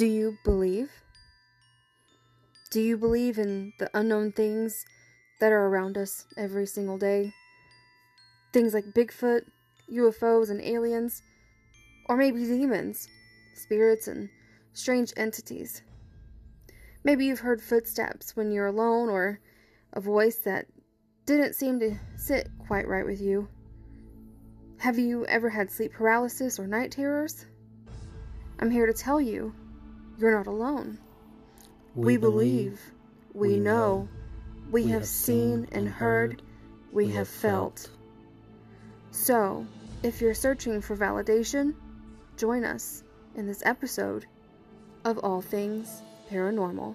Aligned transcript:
Do 0.00 0.06
you 0.06 0.38
believe? 0.44 0.90
Do 2.70 2.80
you 2.80 2.96
believe 2.96 3.38
in 3.38 3.74
the 3.78 3.90
unknown 3.92 4.32
things 4.32 4.86
that 5.40 5.52
are 5.52 5.66
around 5.66 5.98
us 5.98 6.24
every 6.38 6.64
single 6.64 6.96
day? 6.96 7.34
Things 8.54 8.72
like 8.72 8.94
Bigfoot, 8.94 9.42
UFOs, 9.92 10.48
and 10.48 10.62
aliens, 10.62 11.20
or 12.06 12.16
maybe 12.16 12.46
demons, 12.46 13.08
spirits, 13.52 14.08
and 14.08 14.30
strange 14.72 15.12
entities. 15.18 15.82
Maybe 17.04 17.26
you've 17.26 17.40
heard 17.40 17.60
footsteps 17.60 18.34
when 18.34 18.52
you're 18.52 18.68
alone, 18.68 19.10
or 19.10 19.38
a 19.92 20.00
voice 20.00 20.36
that 20.36 20.64
didn't 21.26 21.56
seem 21.56 21.78
to 21.80 21.94
sit 22.16 22.48
quite 22.66 22.88
right 22.88 23.04
with 23.04 23.20
you. 23.20 23.48
Have 24.78 24.98
you 24.98 25.26
ever 25.26 25.50
had 25.50 25.70
sleep 25.70 25.92
paralysis 25.92 26.58
or 26.58 26.66
night 26.66 26.90
terrors? 26.90 27.44
I'm 28.60 28.70
here 28.70 28.86
to 28.86 28.94
tell 28.94 29.20
you, 29.20 29.54
you're 30.20 30.36
not 30.36 30.46
alone. 30.46 30.98
We, 31.94 32.16
believe, 32.16 32.80
we, 33.32 33.58
know, 33.58 34.08
we, 34.70 34.86
have 34.88 35.06
seen 35.06 35.66
and 35.72 35.88
heard, 35.88 36.42
we, 36.92 37.08
have 37.10 37.28
felt. 37.28 37.90
So, 39.10 39.66
if 40.02 40.20
you're 40.20 40.34
searching 40.34 40.80
for 40.80 40.96
validation, 40.96 41.74
join 42.36 42.64
us 42.64 43.02
in 43.34 43.46
this 43.46 43.62
episode 43.64 44.26
of 45.04 45.18
All 45.18 45.40
Things 45.40 46.02
Paranormal. 46.30 46.94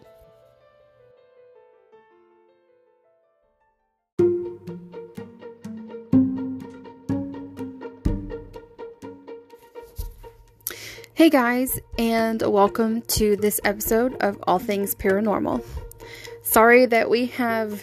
Hey 11.16 11.30
guys, 11.30 11.80
and 11.98 12.42
welcome 12.42 13.02
to 13.04 13.38
this 13.38 13.62
episode 13.64 14.22
of 14.22 14.38
All 14.44 14.60
Things 14.60 14.94
Paranormal. 14.94 15.64
Sorry 16.44 16.86
that 16.88 17.10
we 17.10 17.28
have 17.28 17.82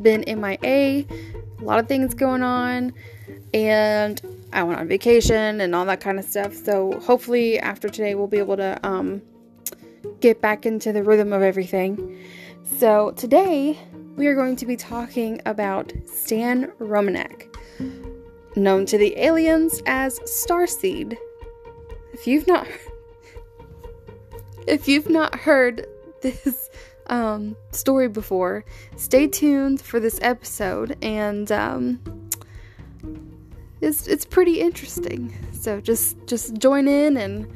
been 0.00 0.24
in 0.24 0.40
MIA, 0.40 1.04
a 1.60 1.62
lot 1.62 1.78
of 1.78 1.86
things 1.86 2.12
going 2.12 2.42
on, 2.42 2.92
and 3.54 4.20
I 4.52 4.64
went 4.64 4.80
on 4.80 4.88
vacation 4.88 5.60
and 5.60 5.76
all 5.76 5.84
that 5.84 6.00
kind 6.00 6.18
of 6.18 6.24
stuff. 6.24 6.54
So 6.54 6.98
hopefully 6.98 7.56
after 7.60 7.88
today 7.88 8.16
we'll 8.16 8.26
be 8.26 8.38
able 8.38 8.56
to 8.56 8.76
um, 8.84 9.22
get 10.18 10.40
back 10.40 10.66
into 10.66 10.92
the 10.92 11.04
rhythm 11.04 11.32
of 11.32 11.40
everything. 11.40 12.20
So 12.78 13.12
today 13.12 13.78
we 14.16 14.26
are 14.26 14.34
going 14.34 14.56
to 14.56 14.66
be 14.66 14.74
talking 14.74 15.40
about 15.46 15.92
Stan 16.04 16.72
Romanek, 16.80 17.46
known 18.56 18.86
to 18.86 18.98
the 18.98 19.16
aliens 19.20 19.80
as 19.86 20.18
Starseed 20.18 21.16
if 22.12 22.26
you've 22.26 22.46
not 22.46 22.66
if 24.66 24.88
you've 24.88 25.10
not 25.10 25.34
heard 25.34 25.86
this 26.20 26.70
um, 27.06 27.56
story 27.72 28.08
before, 28.08 28.64
stay 28.96 29.26
tuned 29.26 29.80
for 29.80 30.00
this 30.00 30.18
episode, 30.22 30.96
and 31.02 31.50
um, 31.52 32.00
it's 33.80 34.06
it's 34.06 34.24
pretty 34.24 34.60
interesting. 34.60 35.34
So 35.52 35.80
just 35.80 36.16
just 36.26 36.54
join 36.56 36.88
in 36.88 37.16
and 37.16 37.50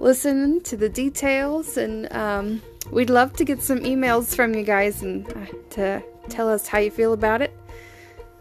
listen 0.00 0.60
to 0.62 0.76
the 0.76 0.88
details, 0.88 1.76
and 1.76 2.12
um, 2.12 2.62
we'd 2.90 3.10
love 3.10 3.32
to 3.34 3.44
get 3.44 3.62
some 3.62 3.80
emails 3.80 4.34
from 4.34 4.54
you 4.54 4.62
guys 4.62 5.02
and 5.02 5.28
uh, 5.36 5.46
to 5.70 6.02
tell 6.28 6.48
us 6.48 6.68
how 6.68 6.78
you 6.78 6.90
feel 6.90 7.12
about 7.12 7.42
it. 7.42 7.56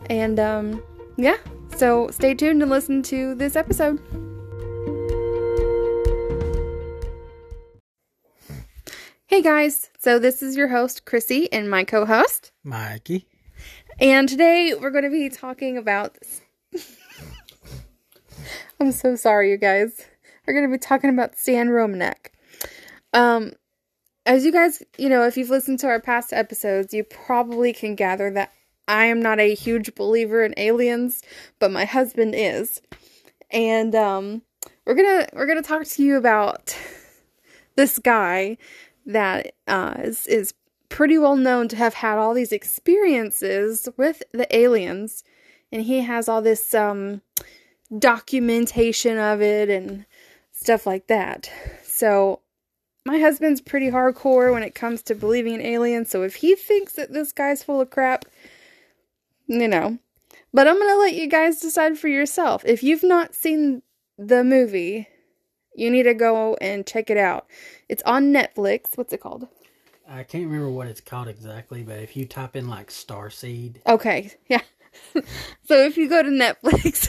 And 0.10 0.40
um, 0.40 0.84
yeah, 1.18 1.38
so 1.76 2.10
stay 2.12 2.34
tuned 2.34 2.62
and 2.62 2.72
listen 2.72 3.04
to 3.04 3.36
this 3.36 3.56
episode. 3.56 4.00
Hey 9.32 9.42
guys, 9.42 9.90
so 9.98 10.20
this 10.20 10.44
is 10.44 10.58
your 10.58 10.68
host, 10.68 11.06
Chrissy, 11.06 11.50
and 11.54 11.70
my 11.70 11.86
co 11.86 12.06
host, 12.06 12.52
Mikey. 12.66 13.26
And 13.98 14.28
today 14.28 14.74
we're 14.74 14.90
going 14.90 15.06
to 15.06 15.10
be 15.10 15.30
talking 15.30 15.78
about. 15.78 16.18
I'm 18.82 18.92
so 18.92 19.16
sorry, 19.16 19.52
you 19.52 19.56
guys. 19.56 20.06
We're 20.46 20.54
going 20.54 20.70
to 20.70 20.78
be 20.78 20.78
talking 20.78 21.10
about 21.10 21.38
Stan 21.38 21.70
Romanek. 21.70 22.32
Um, 23.14 23.54
as 24.26 24.44
you 24.44 24.52
guys, 24.52 24.84
you 24.98 25.08
know, 25.08 25.24
if 25.24 25.38
you've 25.38 25.50
listened 25.50 25.80
to 25.80 25.88
our 25.88 26.02
past 26.02 26.34
episodes, 26.34 26.94
you 26.94 27.06
probably 27.06 27.72
can 27.72 27.96
gather 27.96 28.30
that 28.32 28.52
I 28.90 29.06
am 29.06 29.22
not 29.22 29.40
a 29.40 29.56
huge 29.56 29.96
believer 29.96 30.44
in 30.44 30.54
aliens, 30.58 31.22
but 31.58 31.72
my 31.72 31.86
husband 31.86 32.34
is. 32.36 32.82
And 33.50 33.96
um, 33.96 34.42
we're 34.84 34.96
gonna 34.96 35.30
we're 35.32 35.48
gonna 35.48 35.62
talk 35.62 35.86
to 35.86 36.04
you 36.04 36.18
about 36.18 36.78
this 37.78 37.98
guy 37.98 38.58
that 39.06 39.54
uh, 39.68 39.96
is 40.00 40.28
is 40.28 40.54
pretty 40.90 41.18
well 41.18 41.36
known 41.36 41.68
to 41.70 41.76
have 41.76 41.96
had 41.96 42.18
all 42.18 42.34
these 42.34 42.52
experiences 42.52 43.88
with 43.98 44.24
the 44.32 44.54
aliens, 44.56 45.24
and 45.72 45.84
he 45.84 46.02
has 46.02 46.28
all 46.28 46.42
this 46.42 46.74
um, 46.74 47.22
documentation 47.98 49.18
of 49.18 49.42
it 49.42 49.70
and 49.70 50.06
stuff 50.52 50.86
like 50.86 51.08
that. 51.08 51.52
So 51.84 52.42
my 53.06 53.20
husband's 53.20 53.62
pretty 53.62 53.90
hardcore 53.90 54.52
when 54.54 54.64
it 54.64 54.76
comes 54.76 55.02
to 55.04 55.16
believing 55.16 55.56
in 55.56 55.62
aliens. 55.62 56.10
So 56.10 56.24
if 56.24 56.36
he 56.36 56.56
thinks 56.56 56.94
that 56.94 57.12
this 57.12 57.32
guy's 57.32 57.64
full 57.64 57.82
of 57.82 57.90
crap, 57.90 58.26
you 59.48 59.68
know. 59.68 59.98
But 60.54 60.68
I'm 60.68 60.78
to 60.78 60.98
let 60.98 61.16
you 61.16 61.28
guys 61.28 61.62
decide 61.62 61.98
for 61.98 62.10
yourself. 62.10 62.64
If 62.66 62.84
you've 62.84 63.04
not 63.04 63.34
seen 63.34 63.82
the 64.18 64.44
movie, 64.44 65.08
you 65.76 65.90
need 65.90 66.04
to 66.04 66.14
go 66.14 66.56
and 66.56 66.86
check 66.86 67.10
it 67.10 67.18
out. 67.18 67.48
It's 67.90 68.04
on 68.04 68.34
Netflix. 68.34 68.98
What's 68.98 69.14
it 69.14 69.22
called? 69.22 69.48
I 70.08 70.24
can't 70.24 70.46
remember 70.46 70.70
what 70.70 70.88
it's 70.88 71.00
called 71.00 71.30
exactly, 71.30 71.84
but 71.84 72.00
if 72.00 72.18
you 72.18 72.26
type 72.26 72.56
in 72.56 72.68
like 72.68 72.90
Starseed. 72.90 73.78
Okay, 73.88 74.32
yeah. 74.50 74.62
so 75.14 75.76
if 75.76 75.96
you 75.96 76.10
go 76.10 76.22
to 76.22 76.30
Netflix 76.30 77.08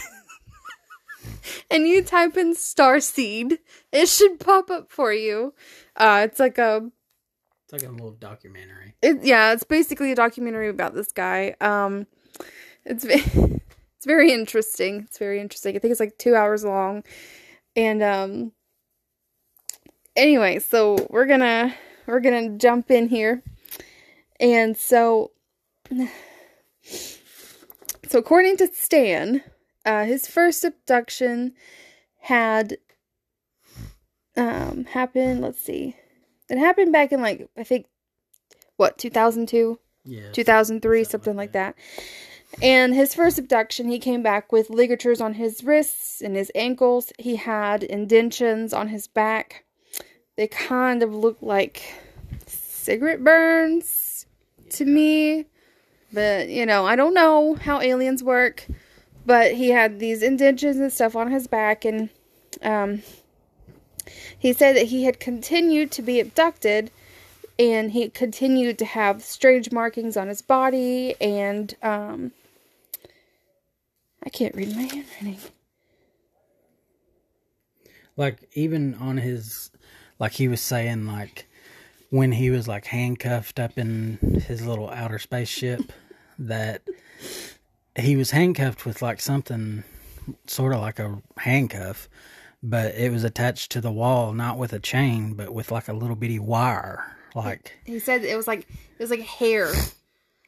and 1.70 1.88
you 1.88 2.02
type 2.02 2.36
in 2.36 2.54
Starseed, 2.54 3.58
it 3.90 4.08
should 4.08 4.38
pop 4.38 4.70
up 4.70 4.90
for 4.90 5.12
you. 5.12 5.52
Uh, 5.96 6.26
it's 6.30 6.38
like 6.38 6.58
a. 6.58 6.90
It's 7.64 7.72
like 7.72 7.90
a 7.90 7.92
little 7.92 8.12
documentary. 8.12 8.94
It, 9.02 9.24
yeah, 9.24 9.52
it's 9.52 9.64
basically 9.64 10.12
a 10.12 10.16
documentary 10.16 10.68
about 10.68 10.94
this 10.94 11.10
guy. 11.10 11.56
Um, 11.60 12.06
it's 12.84 13.04
it's 13.04 14.06
very 14.06 14.30
interesting. 14.30 15.06
It's 15.08 15.18
very 15.18 15.40
interesting. 15.40 15.74
I 15.74 15.80
think 15.80 15.90
it's 15.90 16.00
like 16.00 16.18
two 16.18 16.36
hours 16.36 16.64
long 16.64 17.02
and 17.76 18.02
um 18.02 18.52
anyway, 20.16 20.58
so 20.58 20.96
we're 21.10 21.26
gonna 21.26 21.74
we're 22.06 22.20
gonna 22.20 22.56
jump 22.56 22.90
in 22.90 23.08
here. 23.08 23.42
And 24.40 24.76
so 24.76 25.32
so 28.08 28.18
according 28.18 28.56
to 28.58 28.68
Stan, 28.68 29.42
uh, 29.84 30.04
his 30.04 30.26
first 30.26 30.64
abduction 30.64 31.54
had 32.20 32.78
um 34.36 34.84
happened, 34.86 35.40
let's 35.40 35.60
see. 35.60 35.96
It 36.48 36.58
happened 36.58 36.92
back 36.92 37.12
in 37.12 37.22
like 37.22 37.48
I 37.56 37.64
think 37.64 37.86
what, 38.76 38.98
2002? 38.98 39.78
Yeah. 40.04 40.32
2003, 40.32 41.04
something, 41.04 41.10
something 41.10 41.36
like 41.36 41.52
that. 41.52 41.76
that. 41.76 41.82
And 42.60 42.94
his 42.94 43.14
first 43.14 43.38
abduction, 43.38 43.88
he 43.88 43.98
came 43.98 44.22
back 44.22 44.52
with 44.52 44.70
ligatures 44.70 45.20
on 45.20 45.34
his 45.34 45.64
wrists 45.64 46.20
and 46.20 46.36
his 46.36 46.52
ankles. 46.54 47.12
He 47.18 47.36
had 47.36 47.82
indentions 47.82 48.72
on 48.72 48.88
his 48.88 49.06
back. 49.06 49.64
They 50.36 50.48
kind 50.48 51.02
of 51.02 51.14
looked 51.14 51.42
like 51.42 51.94
cigarette 52.46 53.24
burns 53.24 54.26
to 54.70 54.84
me. 54.84 55.46
But, 56.12 56.48
you 56.50 56.66
know, 56.66 56.86
I 56.86 56.94
don't 56.94 57.14
know 57.14 57.54
how 57.54 57.80
aliens 57.80 58.22
work. 58.22 58.66
But 59.24 59.52
he 59.54 59.70
had 59.70 59.98
these 59.98 60.22
indentions 60.22 60.76
and 60.76 60.92
stuff 60.92 61.16
on 61.16 61.30
his 61.30 61.46
back. 61.46 61.84
And 61.84 62.10
um, 62.60 63.02
he 64.38 64.52
said 64.52 64.76
that 64.76 64.86
he 64.86 65.04
had 65.04 65.20
continued 65.20 65.90
to 65.92 66.02
be 66.02 66.20
abducted 66.20 66.90
and 67.58 67.92
he 67.92 68.08
continued 68.08 68.78
to 68.78 68.84
have 68.84 69.22
strange 69.22 69.70
markings 69.70 70.16
on 70.16 70.28
his 70.28 70.42
body 70.42 71.14
and 71.20 71.74
um, 71.82 72.32
I 74.24 74.28
can't 74.28 74.54
read 74.54 74.74
my 74.74 74.82
handwriting. 74.82 75.38
Like 78.16 78.48
even 78.54 78.94
on 78.94 79.16
his, 79.16 79.70
like 80.18 80.32
he 80.32 80.48
was 80.48 80.60
saying, 80.60 81.06
like 81.06 81.48
when 82.10 82.32
he 82.32 82.50
was 82.50 82.68
like 82.68 82.86
handcuffed 82.86 83.58
up 83.58 83.78
in 83.78 84.18
his 84.46 84.64
little 84.66 84.90
outer 84.90 85.18
spaceship, 85.18 85.92
that 86.38 86.82
he 87.98 88.16
was 88.16 88.30
handcuffed 88.30 88.84
with 88.84 89.02
like 89.02 89.20
something 89.20 89.82
sort 90.46 90.72
of 90.74 90.80
like 90.80 90.98
a 90.98 91.20
handcuff, 91.38 92.08
but 92.62 92.94
it 92.94 93.10
was 93.10 93.24
attached 93.24 93.72
to 93.72 93.80
the 93.80 93.92
wall, 93.92 94.32
not 94.32 94.58
with 94.58 94.72
a 94.72 94.78
chain, 94.78 95.34
but 95.34 95.52
with 95.52 95.72
like 95.72 95.88
a 95.88 95.92
little 95.92 96.16
bitty 96.16 96.38
wire. 96.38 97.16
Like 97.34 97.72
he 97.84 97.98
said, 97.98 98.24
it 98.24 98.36
was 98.36 98.46
like 98.46 98.60
it 98.60 99.00
was 99.00 99.10
like 99.10 99.20
hair. 99.20 99.72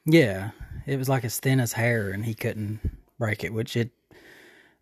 Yeah, 0.04 0.50
it 0.86 0.98
was 0.98 1.08
like 1.08 1.24
as 1.24 1.40
thin 1.40 1.60
as 1.60 1.72
hair, 1.72 2.10
and 2.10 2.24
he 2.24 2.34
couldn't 2.34 2.80
break 3.18 3.44
it, 3.44 3.52
which 3.52 3.76
it 3.76 3.90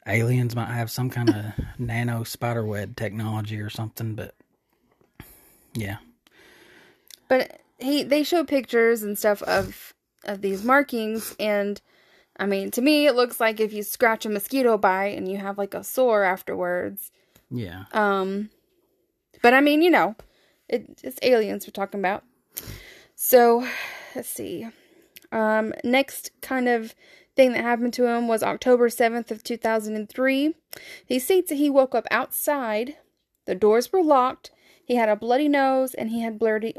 aliens 0.06 0.56
might 0.56 0.72
have 0.72 0.90
some 0.90 1.10
kind 1.10 1.30
of 1.30 1.44
nano 1.78 2.24
spider 2.24 2.64
web 2.64 2.96
technology 2.96 3.60
or 3.60 3.70
something, 3.70 4.14
but 4.14 4.34
Yeah. 5.74 5.98
But 7.28 7.60
he 7.78 8.02
they 8.02 8.22
show 8.22 8.44
pictures 8.44 9.02
and 9.02 9.18
stuff 9.18 9.42
of 9.42 9.94
of 10.24 10.40
these 10.40 10.64
markings 10.64 11.34
and 11.40 11.80
I 12.36 12.46
mean, 12.46 12.70
to 12.72 12.82
me 12.82 13.06
it 13.06 13.14
looks 13.14 13.40
like 13.40 13.60
if 13.60 13.72
you 13.72 13.82
scratch 13.82 14.24
a 14.24 14.28
mosquito 14.28 14.78
bite 14.78 15.16
and 15.18 15.30
you 15.30 15.36
have 15.38 15.58
like 15.58 15.74
a 15.74 15.84
sore 15.84 16.24
afterwards. 16.24 17.10
Yeah. 17.50 17.84
Um 17.92 18.50
but 19.42 19.54
I 19.54 19.60
mean, 19.60 19.82
you 19.82 19.90
know, 19.90 20.14
it, 20.68 21.00
it's 21.02 21.18
aliens 21.22 21.66
we're 21.66 21.72
talking 21.72 22.00
about. 22.00 22.22
So, 23.16 23.66
let's 24.14 24.28
see. 24.28 24.68
Um 25.30 25.72
next 25.84 26.30
kind 26.40 26.68
of 26.68 26.94
thing 27.36 27.52
that 27.52 27.62
happened 27.62 27.94
to 27.94 28.06
him 28.06 28.28
was 28.28 28.42
October 28.42 28.88
7th 28.88 29.30
of 29.30 29.42
2003. 29.42 30.54
He 31.06 31.18
states 31.18 31.48
that 31.48 31.56
he 31.56 31.70
woke 31.70 31.94
up 31.94 32.06
outside, 32.10 32.96
the 33.46 33.54
doors 33.54 33.92
were 33.92 34.02
locked, 34.02 34.50
he 34.84 34.96
had 34.96 35.08
a 35.08 35.16
bloody 35.16 35.48
nose 35.48 35.94
and 35.94 36.10
he 36.10 36.20
had 36.20 36.38
bloody 36.38 36.74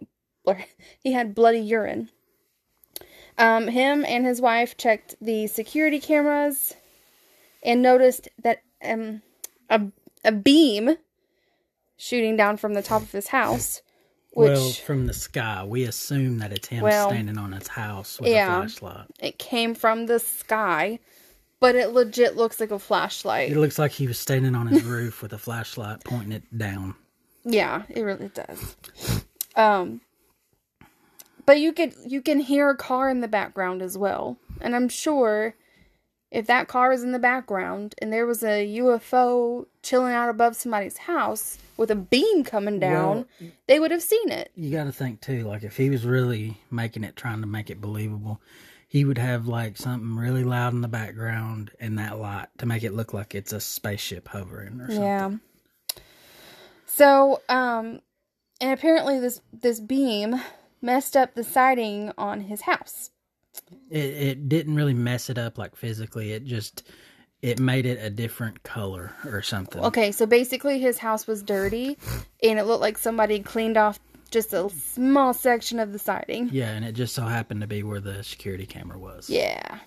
he 0.99 1.13
had 1.13 1.33
bloody 1.33 1.59
urine. 1.59 2.09
Um, 3.37 3.67
him 3.67 4.05
and 4.05 4.25
his 4.25 4.41
wife 4.41 4.77
checked 4.77 5.15
the 5.19 5.47
security 5.47 5.99
cameras 5.99 6.75
and 7.63 7.81
noticed 7.81 8.27
that 8.43 8.61
um, 8.83 9.21
a, 9.69 9.81
a 10.23 10.31
beam 10.31 10.97
shooting 11.97 12.35
down 12.35 12.57
from 12.57 12.73
the 12.73 12.83
top 12.83 13.01
of 13.01 13.11
his 13.11 13.27
house. 13.27 13.81
Which, 14.33 14.49
well, 14.49 14.71
from 14.71 15.05
the 15.07 15.13
sky, 15.13 15.63
we 15.63 15.83
assume 15.83 16.39
that 16.39 16.51
it's 16.51 16.67
him 16.67 16.81
Well, 16.81 17.09
standing 17.09 17.37
on 17.37 17.51
his 17.51 17.67
house 17.67 18.19
with 18.19 18.29
yeah. 18.31 18.57
a 18.57 18.61
flashlight. 18.61 19.05
it 19.19 19.37
came 19.37 19.75
from 19.75 20.07
the 20.07 20.17
sky, 20.19 20.99
but 21.59 21.75
it 21.75 21.89
legit 21.91 22.35
looks 22.35 22.59
like 22.59 22.71
a 22.71 22.79
flashlight. 22.79 23.51
It 23.51 23.57
looks 23.57 23.77
like 23.77 23.91
he 23.91 24.07
was 24.07 24.17
standing 24.17 24.55
on 24.55 24.67
his 24.67 24.83
roof 24.95 25.21
with 25.21 25.33
a 25.33 25.37
flashlight 25.37 26.03
pointing 26.03 26.31
it 26.31 26.57
down. 26.57 26.95
Yeah, 27.45 27.83
it 27.89 28.01
really 28.01 28.29
does. 28.29 28.75
Um 29.55 30.01
but 31.45 31.59
you 31.59 31.73
could 31.73 31.93
you 32.05 32.21
can 32.21 32.39
hear 32.39 32.69
a 32.69 32.77
car 32.77 33.09
in 33.09 33.21
the 33.21 33.27
background 33.27 33.81
as 33.81 33.97
well. 33.97 34.37
And 34.61 34.75
I'm 34.75 34.89
sure 34.89 35.55
if 36.33 36.47
that 36.47 36.67
car 36.67 36.89
was 36.89 37.03
in 37.03 37.11
the 37.11 37.19
background 37.19 37.93
and 37.99 38.11
there 38.11 38.25
was 38.25 38.43
a 38.43 38.67
UFO 38.79 39.67
chilling 39.83 40.13
out 40.13 40.29
above 40.29 40.55
somebody's 40.55 40.97
house 40.97 41.59
with 41.77 41.91
a 41.91 41.95
beam 41.95 42.43
coming 42.43 42.79
down, 42.79 43.27
they 43.67 43.79
would 43.79 43.91
have 43.91 44.01
seen 44.01 44.31
it. 44.31 44.51
You 44.55 44.71
got 44.71 44.85
to 44.85 44.91
think 44.91 45.21
too, 45.21 45.43
like 45.43 45.61
if 45.63 45.77
he 45.77 45.91
was 45.91 46.05
really 46.05 46.57
making 46.71 47.03
it, 47.03 47.15
trying 47.15 47.41
to 47.41 47.47
make 47.47 47.69
it 47.69 47.79
believable, 47.79 48.41
he 48.87 49.05
would 49.05 49.19
have 49.19 49.47
like 49.47 49.77
something 49.77 50.15
really 50.15 50.43
loud 50.43 50.73
in 50.73 50.81
the 50.81 50.87
background 50.87 51.69
and 51.79 51.99
that 51.99 52.17
light 52.17 52.47
to 52.57 52.65
make 52.65 52.83
it 52.83 52.93
look 52.93 53.13
like 53.13 53.35
it's 53.35 53.53
a 53.53 53.59
spaceship 53.59 54.27
hovering 54.27 54.81
or 54.81 54.87
something. 54.87 55.03
Yeah. 55.03 55.31
So, 56.87 57.41
um 57.47 58.01
and 58.59 58.71
apparently 58.71 59.19
this 59.19 59.39
this 59.51 59.79
beam 59.79 60.41
messed 60.81 61.15
up 61.15 61.35
the 61.35 61.43
siding 61.43 62.11
on 62.17 62.41
his 62.41 62.61
house. 62.61 63.11
It, 63.89 63.97
it 63.97 64.49
didn't 64.49 64.75
really 64.75 64.93
mess 64.93 65.29
it 65.29 65.37
up 65.37 65.57
like 65.57 65.75
physically. 65.75 66.33
It 66.33 66.45
just 66.45 66.83
it 67.41 67.59
made 67.59 67.85
it 67.85 68.03
a 68.03 68.09
different 68.09 68.63
color 68.63 69.13
or 69.25 69.41
something. 69.41 69.83
Okay, 69.83 70.11
so 70.11 70.25
basically 70.25 70.79
his 70.79 70.97
house 70.97 71.27
was 71.27 71.43
dirty 71.43 71.97
and 72.41 72.57
it 72.57 72.63
looked 72.63 72.81
like 72.81 72.97
somebody 72.97 73.39
cleaned 73.39 73.77
off 73.77 73.99
just 74.31 74.53
a 74.53 74.69
small 74.69 75.33
section 75.33 75.79
of 75.79 75.91
the 75.91 75.99
siding. 75.99 76.49
Yeah, 76.51 76.71
and 76.71 76.83
it 76.85 76.93
just 76.93 77.13
so 77.13 77.23
happened 77.23 77.61
to 77.61 77.67
be 77.67 77.83
where 77.83 77.99
the 77.99 78.23
security 78.23 78.65
camera 78.65 78.97
was. 78.97 79.29
Yeah. 79.29 79.79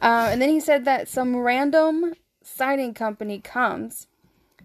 Uh, 0.00 0.28
and 0.30 0.40
then 0.40 0.48
he 0.48 0.60
said 0.60 0.84
that 0.84 1.08
some 1.08 1.36
random 1.36 2.14
siding 2.42 2.94
company 2.94 3.40
comes 3.40 4.06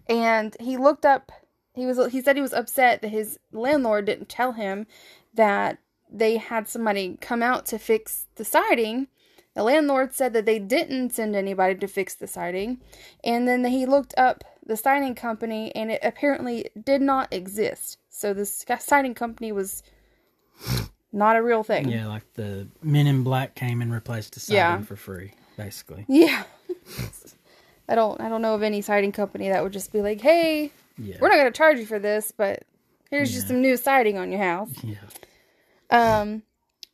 and 0.07 0.55
he 0.59 0.77
looked 0.77 1.05
up 1.05 1.31
he 1.77 1.85
was 1.85 2.11
he 2.11 2.21
said 2.21 2.35
he 2.35 2.41
was 2.41 2.53
upset 2.53 3.01
that 3.01 3.09
his 3.09 3.37
landlord 3.51 4.05
didn't 4.05 4.29
tell 4.29 4.53
him 4.53 4.87
that 5.33 5.77
they 6.11 6.37
had 6.37 6.67
somebody 6.67 7.17
come 7.21 7.41
out 7.43 7.65
to 7.67 7.77
fix 7.79 8.27
the 8.35 8.45
siding. 8.45 9.07
The 9.55 9.63
landlord 9.63 10.13
said 10.13 10.33
that 10.33 10.45
they 10.45 10.59
didn't 10.59 11.11
send 11.11 11.35
anybody 11.35 11.75
to 11.75 11.87
fix 11.87 12.13
the 12.13 12.27
siding. 12.27 12.79
And 13.23 13.47
then 13.47 13.65
he 13.65 13.85
looked 13.85 14.13
up 14.17 14.43
the 14.65 14.77
siding 14.77 15.15
company 15.15 15.73
and 15.75 15.89
it 15.91 15.99
apparently 16.03 16.69
did 16.81 17.01
not 17.01 17.33
exist. 17.33 17.97
So 18.09 18.33
this 18.33 18.65
siding 18.79 19.13
company 19.15 19.51
was 19.51 19.81
not 21.11 21.35
a 21.35 21.41
real 21.41 21.63
thing. 21.63 21.89
Yeah, 21.89 22.07
like 22.07 22.33
the 22.35 22.67
Men 22.83 23.07
in 23.07 23.23
Black 23.23 23.55
came 23.55 23.81
and 23.81 23.91
replaced 23.91 24.33
the 24.33 24.39
siding 24.39 24.57
Yeah. 24.57 24.81
for 24.81 24.95
free, 24.95 25.33
basically. 25.55 26.05
Yeah. 26.07 26.43
I 27.89 27.95
don't 27.95 28.19
I 28.19 28.27
don't 28.29 28.41
know 28.41 28.53
of 28.53 28.63
any 28.63 28.81
siding 28.81 29.11
company 29.11 29.49
that 29.49 29.63
would 29.63 29.71
just 29.73 29.93
be 29.93 30.01
like, 30.01 30.19
"Hey, 30.21 30.71
Yeah. 30.97 31.15
we're 31.21 31.29
not 31.29 31.35
going 31.37 31.51
to 31.51 31.57
charge 31.57 31.77
you 31.79 31.85
for 31.85 31.99
this, 31.99 32.31
but 32.35 32.63
here's 33.09 33.31
just 33.33 33.47
some 33.47 33.61
new 33.61 33.77
siding 33.77 34.17
on 34.17 34.31
your 34.31 34.41
house." 34.41 34.71
Yeah. 34.83 34.95
Um 35.89 36.43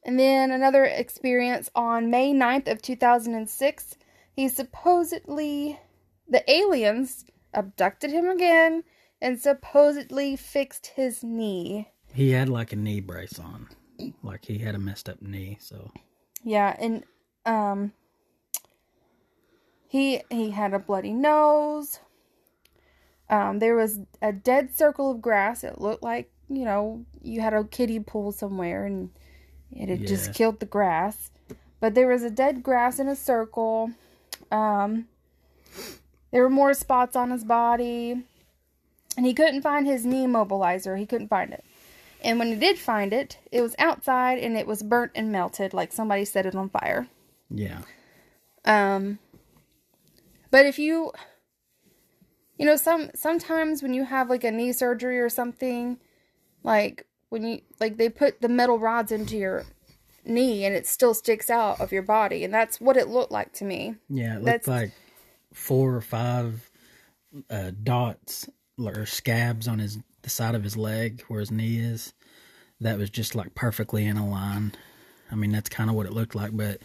and 0.06 0.20
then 0.20 0.52
another 0.52 0.84
experience 0.84 1.70
on 1.76 2.10
May 2.12 2.34
9th 2.34 2.70
of 2.70 2.82
2006, 2.82 3.96
he 4.34 4.48
supposedly 4.50 5.80
the 6.28 6.50
aliens 6.52 7.26
abducted 7.54 8.12
him 8.12 8.28
again 8.28 8.84
and 9.22 9.40
supposedly 9.40 10.36
fixed 10.36 10.88
his 10.88 11.24
knee. 11.24 11.90
He 12.14 12.32
had 12.32 12.50
like 12.50 12.74
a 12.74 12.76
knee 12.76 13.00
brace 13.00 13.40
on. 13.40 13.70
Like 14.22 14.46
he 14.46 14.58
had 14.58 14.76
a 14.76 14.80
messed 14.80 15.08
up 15.08 15.22
knee, 15.22 15.58
so 15.62 15.92
Yeah, 16.44 16.76
and 16.80 17.04
um 17.46 17.94
he 19.88 20.22
he 20.30 20.52
had 20.52 20.74
a 20.74 20.80
bloody 20.80 21.14
nose. 21.14 22.00
Um 23.30 23.60
there 23.60 23.76
was 23.76 24.00
a 24.22 24.34
dead 24.34 24.76
circle 24.76 25.12
of 25.12 25.22
grass. 25.22 25.64
It 25.64 25.80
looked 25.80 26.04
like, 26.04 26.32
you 26.50 26.66
know, 26.66 27.06
you 27.22 27.42
had 27.42 27.54
a 27.54 27.64
kiddie 27.64 28.00
pool 28.00 28.32
somewhere 28.32 28.86
and 28.86 29.10
it 29.72 29.90
had 29.90 30.08
just 30.08 30.34
killed 30.34 30.60
the 30.60 30.66
grass. 30.66 31.32
But 31.80 31.96
there 31.96 32.08
was 32.08 32.24
a 32.24 32.30
dead 32.30 32.64
grass 32.64 33.00
in 33.00 33.08
a 33.08 33.16
circle. 33.16 33.92
Um 34.52 35.08
there 36.32 36.42
were 36.42 36.50
more 36.50 36.74
spots 36.74 37.16
on 37.16 37.32
his 37.32 37.44
body. 37.44 38.24
And 39.16 39.26
he 39.26 39.34
couldn't 39.34 39.62
find 39.62 39.86
his 39.86 40.06
knee 40.06 40.26
mobilizer. 40.26 40.98
He 40.98 41.06
couldn't 41.06 41.28
find 41.28 41.54
it. 41.54 41.64
And 42.24 42.40
when 42.40 42.48
he 42.48 42.56
did 42.56 42.80
find 42.80 43.14
it, 43.14 43.38
it 43.52 43.62
was 43.62 43.76
outside 43.78 44.40
and 44.40 44.58
it 44.58 44.66
was 44.66 44.82
burnt 44.82 45.12
and 45.14 45.32
melted 45.32 45.74
like 45.74 45.92
somebody 45.92 46.26
set 46.26 46.46
it 46.46 46.56
on 46.56 46.70
fire. 46.70 47.08
yeah. 47.50 47.82
Um 48.66 49.20
but 50.52 50.66
if 50.66 50.80
you 50.80 51.12
you 52.58 52.66
know 52.66 52.76
some 52.76 53.10
sometimes 53.16 53.82
when 53.82 53.94
you 53.94 54.06
have 54.06 54.30
like 54.30 54.44
a 54.44 54.52
knee 54.52 54.72
surgery 54.72 55.20
or 55.20 55.28
something 55.28 55.98
like 56.64 57.06
when 57.30 57.44
you 57.44 57.62
like 57.80 57.98
they 57.98 58.10
put 58.10 58.42
the 58.42 58.50
metal 58.50 58.80
rods 58.80 59.12
into 59.12 59.38
your 59.38 59.66
knee 60.26 60.66
and 60.66 60.76
it 60.76 60.88
still 60.88 61.14
sticks 61.14 61.50
out 61.50 61.80
of 61.82 61.92
your 61.92 62.02
body 62.02 62.44
and 62.44 62.54
that's 62.54 62.80
what 62.80 62.98
it 62.98 63.08
looked 63.08 63.32
like 63.32 63.52
to 63.54 63.66
me. 63.66 63.96
Yeah, 64.10 64.38
it 64.38 64.44
That's- 64.46 64.68
like 64.68 64.92
four 65.54 65.96
or 65.96 66.02
five 66.02 66.70
uh, 67.50 67.72
dots 67.84 68.50
or 68.78 69.06
scabs 69.06 69.68
on 69.68 69.80
his 69.80 70.00
the 70.22 70.30
side 70.30 70.56
of 70.56 70.64
his 70.64 70.78
leg 70.78 71.22
where 71.28 71.40
his 71.42 71.52
knee 71.52 71.78
is. 71.78 72.14
That 72.82 72.98
was 72.98 73.10
just 73.10 73.36
like 73.36 73.56
perfectly 73.56 74.06
in 74.06 74.18
a 74.18 74.28
line. 74.28 74.74
I 75.32 75.36
mean, 75.36 75.52
that's 75.52 75.70
kind 75.70 75.90
of 75.90 75.96
what 75.96 76.06
it 76.06 76.14
looked 76.14 76.36
like, 76.36 76.56
but 76.56 76.82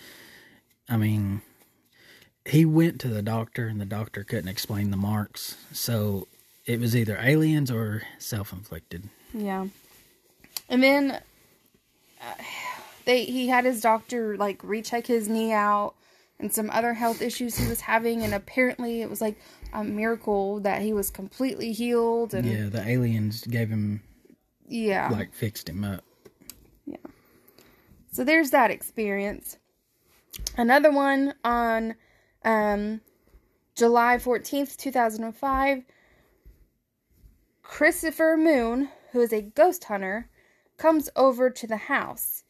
I 0.89 0.97
mean, 0.97 1.43
he 2.45 2.65
went 2.65 3.01
to 3.01 3.09
the 3.09 3.23
doctor 3.23 3.67
and 3.67 3.81
the 3.81 3.85
doctor 3.85 4.25
couldn't 4.25 4.49
explain 4.49 4.91
the 4.91 4.97
marks. 4.97 5.57
So 5.73 6.29
it 6.67 6.81
was 6.81 6.97
either 6.97 7.19
aliens 7.21 7.71
or 7.71 8.03
self-inflicted. 8.19 9.09
Yeah. 9.33 9.67
And 10.69 10.83
then 10.83 11.11
uh, 12.21 12.35
they 13.05 13.25
he 13.25 13.49
had 13.49 13.65
his 13.65 13.81
doctor 13.81 14.37
like 14.37 14.63
recheck 14.63 15.07
his 15.07 15.29
knee 15.29 15.53
out 15.53 15.95
and 16.39 16.53
some 16.53 16.71
other 16.71 16.95
health 16.95 17.21
issues 17.23 17.57
he 17.57 17.67
was 17.69 17.81
having 17.81 18.23
and 18.23 18.35
apparently 18.35 19.03
it 19.03 19.11
was 19.11 19.21
like 19.21 19.39
a 19.73 19.83
miracle 19.85 20.61
that 20.61 20.83
he 20.83 20.93
was 20.93 21.11
completely 21.11 21.73
healed 21.73 22.35
and 22.35 22.47
Yeah, 22.47 22.69
the 22.69 22.87
aliens 22.87 23.45
gave 23.47 23.69
him 23.69 24.03
yeah. 24.67 25.09
like 25.11 25.33
fixed 25.35 25.69
him 25.69 25.85
up. 25.85 26.05
Yeah. 26.87 26.97
So 28.13 28.25
there's 28.25 28.51
that 28.51 28.71
experience. 28.71 29.57
Another 30.57 30.91
one 30.91 31.35
on 31.45 31.95
um, 32.45 33.01
July 33.75 34.17
14th, 34.17 34.77
2005. 34.77 35.83
Christopher 37.63 38.37
Moon, 38.39 38.89
who 39.13 39.21
is 39.21 39.33
a 39.33 39.43
ghost 39.43 39.85
hunter, 39.85 40.29
comes 40.77 41.09
over 41.17 41.51
to 41.51 41.67
the 41.67 41.77
house 41.77 42.45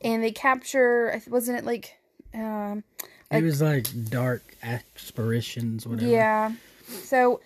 and 0.00 0.22
they 0.22 0.32
capture, 0.32 1.20
wasn't 1.28 1.58
it 1.58 1.64
like, 1.64 1.98
um, 2.34 2.84
It 3.30 3.42
was 3.42 3.60
like 3.62 3.86
dark 4.10 4.42
aspirations, 4.62 5.86
whatever. 5.86 6.08
yeah. 6.08 6.52
So, 6.88 7.40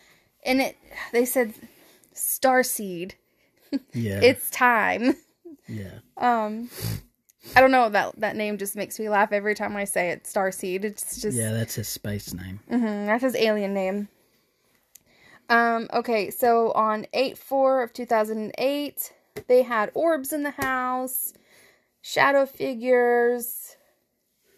and 0.45 0.61
it, 0.61 0.77
they 1.13 1.25
said 1.25 1.55
starseed. 2.15 3.13
yeah, 3.93 4.21
It's 4.23 4.51
time. 4.51 5.17
yeah. 5.69 5.99
Um, 6.17 6.71
I 7.57 7.61
don't 7.61 7.71
know 7.71 7.89
that 7.89 8.19
that 8.21 8.37
name 8.37 8.59
just 8.59 8.77
makes 8.77 8.99
me 8.99 9.09
laugh 9.09 9.33
every 9.33 9.55
time 9.55 9.77
I 9.77 9.85
say 9.85 10.11
it. 10.11 10.25
Starseed. 10.25 10.85
It's 10.85 11.21
just 11.23 11.37
Yeah, 11.37 11.53
that's 11.53 11.75
his 11.77 11.89
space 11.89 12.33
name. 12.35 12.61
Mhm, 12.71 13.07
that's 13.07 13.23
his 13.23 13.37
alien 13.37 13.75
name. 13.75 14.09
Um. 15.49 15.89
Okay. 15.93 16.31
So 16.31 16.73
on 16.73 17.07
eight 17.13 17.39
four 17.39 17.83
of 17.83 17.93
two 17.93 18.07
thousand 18.07 18.39
and 18.39 18.55
eight, 18.59 19.13
They 19.47 19.63
had 19.63 19.91
orbs 19.95 20.33
in 20.33 20.43
the 20.43 20.51
house, 20.51 21.33
shadow 22.03 22.45
figures. 22.47 23.77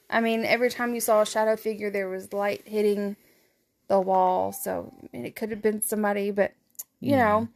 I 0.08 0.20
mean, 0.20 0.44
every 0.44 0.70
time 0.70 0.94
you 0.94 1.00
saw 1.00 1.20
a 1.22 1.26
shadow 1.26 1.56
figure, 1.56 1.90
there 1.90 2.08
was 2.08 2.32
light 2.32 2.66
hitting 2.66 3.16
the 3.88 4.00
wall. 4.00 4.52
So 4.52 4.92
I 5.02 5.08
mean, 5.16 5.26
it 5.26 5.36
could 5.36 5.50
have 5.50 5.62
been 5.62 5.82
somebody, 5.82 6.30
but 6.30 6.52
you 7.00 7.16
Yeah. 7.16 7.16
know. 7.16 7.48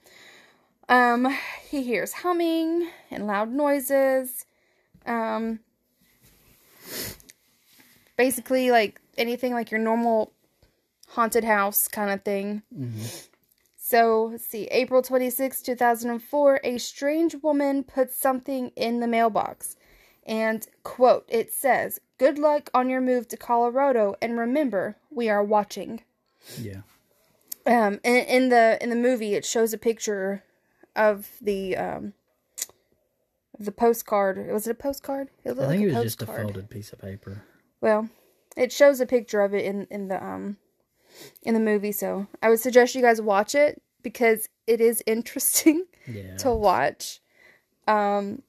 Um, 0.88 1.34
he 1.68 1.82
hears 1.82 2.12
humming 2.12 2.88
and 3.10 3.26
loud 3.26 3.50
noises. 3.50 4.44
Um, 5.06 5.60
basically, 8.16 8.70
like 8.70 9.00
anything 9.16 9.54
like 9.54 9.70
your 9.70 9.80
normal 9.80 10.32
haunted 11.14 11.44
house 11.44 11.88
kind 11.88 12.10
of 12.10 12.22
thing. 12.22 12.62
So, 13.76 14.30
let's 14.32 14.46
see, 14.46 14.64
April 14.70 15.02
26, 15.02 15.60
2004, 15.62 16.60
a 16.64 16.78
strange 16.78 17.36
woman 17.42 17.84
puts 17.84 18.16
something 18.16 18.70
in 18.76 19.00
the 19.00 19.06
mailbox. 19.06 19.76
And, 20.26 20.66
quote, 20.82 21.26
it 21.28 21.52
says, 21.52 22.00
Good 22.16 22.38
luck 22.38 22.70
on 22.72 22.88
your 22.88 23.00
move 23.00 23.28
to 23.28 23.36
Colorado, 23.36 24.14
and 24.22 24.38
remember, 24.38 24.96
we 25.10 25.28
are 25.28 25.44
watching. 25.44 26.02
Yeah. 26.60 26.82
Um, 27.66 28.00
in, 28.04 28.16
in 28.16 28.48
the 28.50 28.78
in 28.80 28.90
the 28.90 28.96
movie, 28.96 29.34
it 29.34 29.44
shows 29.44 29.72
a 29.72 29.78
picture 29.78 30.44
of 30.94 31.30
the 31.40 31.76
um 31.76 32.12
the 33.58 33.72
postcard. 33.72 34.50
Was 34.52 34.66
it 34.66 34.72
a 34.72 34.74
postcard? 34.74 35.30
It 35.44 35.52
I 35.52 35.54
think 35.54 35.68
like 35.68 35.80
it 35.80 35.94
was 35.94 36.02
just 36.02 36.22
a 36.22 36.26
folded 36.26 36.68
piece 36.70 36.92
of 36.92 37.00
paper. 37.00 37.42
Well, 37.80 38.08
it 38.56 38.70
shows 38.70 39.00
a 39.00 39.06
picture 39.06 39.40
of 39.40 39.54
it 39.54 39.64
in 39.64 39.86
in 39.90 40.08
the 40.08 40.22
um 40.22 40.58
in 41.42 41.54
the 41.54 41.60
movie, 41.60 41.92
so 41.92 42.26
I 42.42 42.48
would 42.48 42.60
suggest 42.60 42.94
you 42.94 43.02
guys 43.02 43.20
watch 43.20 43.54
it 43.54 43.80
because 44.02 44.48
it 44.66 44.80
is 44.80 45.02
interesting 45.06 45.84
Yeah. 46.06 46.36
to 46.38 46.50
watch. 46.52 47.20
Um 47.86 48.42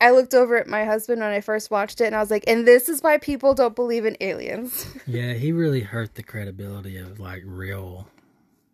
I 0.00 0.10
looked 0.10 0.34
over 0.34 0.56
at 0.56 0.66
my 0.66 0.84
husband 0.84 1.20
when 1.22 1.30
I 1.30 1.40
first 1.40 1.70
watched 1.70 2.00
it 2.00 2.06
and 2.06 2.16
I 2.16 2.20
was 2.20 2.30
like, 2.30 2.44
"And 2.46 2.66
this 2.66 2.88
is 2.88 3.00
why 3.02 3.16
people 3.18 3.54
don't 3.54 3.76
believe 3.76 4.04
in 4.04 4.16
aliens." 4.20 4.86
Yeah, 5.06 5.34
he 5.34 5.52
really 5.52 5.80
hurt 5.80 6.14
the 6.14 6.22
credibility 6.22 6.96
of 6.96 7.20
like 7.20 7.42
real 7.46 8.08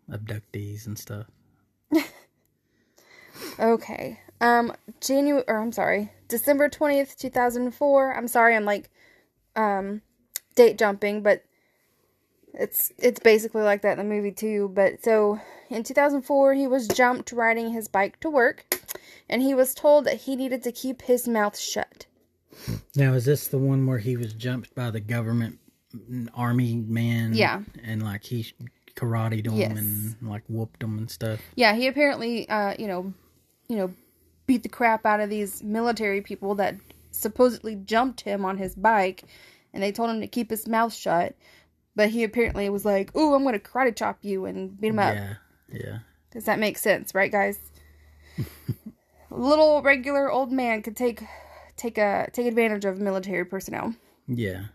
abductees 0.09 0.87
and 0.87 0.97
stuff. 0.97 1.27
Okay. 3.59 4.19
Um 4.39 4.73
January 4.99 5.43
or 5.47 5.57
I'm 5.57 5.71
sorry, 5.71 6.11
December 6.27 6.69
20th, 6.69 7.15
2004. 7.17 8.15
I'm 8.15 8.27
sorry 8.27 8.55
I'm 8.55 8.65
like 8.65 8.89
um 9.55 10.01
date 10.55 10.77
jumping, 10.77 11.21
but 11.21 11.43
it's 12.53 12.91
it's 12.97 13.19
basically 13.19 13.61
like 13.63 13.81
that 13.81 13.97
in 13.97 14.09
the 14.09 14.15
movie 14.15 14.31
too. 14.31 14.71
But 14.73 15.03
so 15.03 15.39
in 15.69 15.83
2004, 15.83 16.53
he 16.53 16.67
was 16.67 16.87
jumped 16.87 17.31
riding 17.31 17.71
his 17.71 17.87
bike 17.87 18.19
to 18.21 18.29
work 18.29 18.65
and 19.29 19.41
he 19.41 19.53
was 19.53 19.73
told 19.73 20.05
that 20.05 20.21
he 20.21 20.35
needed 20.35 20.63
to 20.63 20.71
keep 20.71 21.03
his 21.03 21.27
mouth 21.27 21.57
shut. 21.57 22.05
Now, 22.95 23.13
is 23.13 23.25
this 23.25 23.47
the 23.47 23.57
one 23.57 23.85
where 23.87 23.99
he 23.99 24.17
was 24.17 24.33
jumped 24.33 24.75
by 24.75 24.91
the 24.91 24.99
government 24.99 25.59
mm, 25.95 26.27
army 26.35 26.75
man? 26.75 27.33
Yeah. 27.33 27.61
And 27.83 28.03
like 28.03 28.23
he 28.25 28.53
karate 28.95 29.45
him 29.45 29.55
Yes. 29.55 29.77
and 29.77 30.15
like 30.21 30.43
whooped 30.49 30.83
him 30.83 30.97
and 30.97 31.09
stuff. 31.09 31.39
Yeah, 31.55 31.73
he 31.75 31.87
apparently 31.87 32.47
uh 32.49 32.75
you 32.77 32.87
know, 32.87 33.13
you 33.69 33.77
know, 33.77 33.93
beat 34.47 34.63
the 34.63 34.69
crap 34.69 35.05
out 35.05 35.21
of 35.21 35.29
these 35.29 35.63
military 35.63 36.21
people 36.21 36.55
that 36.55 36.75
supposedly 37.11 37.75
jumped 37.75 38.21
him 38.21 38.43
on 38.43 38.57
his 38.57 38.75
bike 38.75 39.23
and 39.73 39.81
they 39.81 39.91
told 39.91 40.09
him 40.09 40.19
to 40.21 40.27
keep 40.27 40.49
his 40.49 40.67
mouth 40.67 40.93
shut. 40.93 41.35
But 41.95 42.09
he 42.09 42.23
apparently 42.23 42.69
was 42.69 42.85
like, 42.85 43.15
"Ooh, 43.15 43.33
I'm 43.33 43.43
going 43.43 43.53
to 43.53 43.59
karate 43.59 43.95
chop 43.95 44.19
you 44.21 44.45
and 44.45 44.79
beat 44.79 44.89
him 44.89 44.99
up." 44.99 45.15
Yeah. 45.15 45.33
Yeah. 45.71 45.99
Does 46.31 46.45
that 46.45 46.59
make 46.59 46.77
sense, 46.77 47.13
right, 47.13 47.31
guys? 47.31 47.59
Little 49.29 49.81
regular 49.81 50.31
old 50.31 50.51
man 50.51 50.81
could 50.81 50.95
take 50.95 51.23
take 51.75 51.97
a 51.97 52.29
take 52.31 52.47
advantage 52.47 52.85
of 52.85 52.99
military 52.99 53.45
personnel. 53.45 53.95
Yeah. 54.27 54.65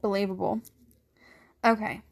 Believable. 0.00 0.60
Okay. 1.64 2.02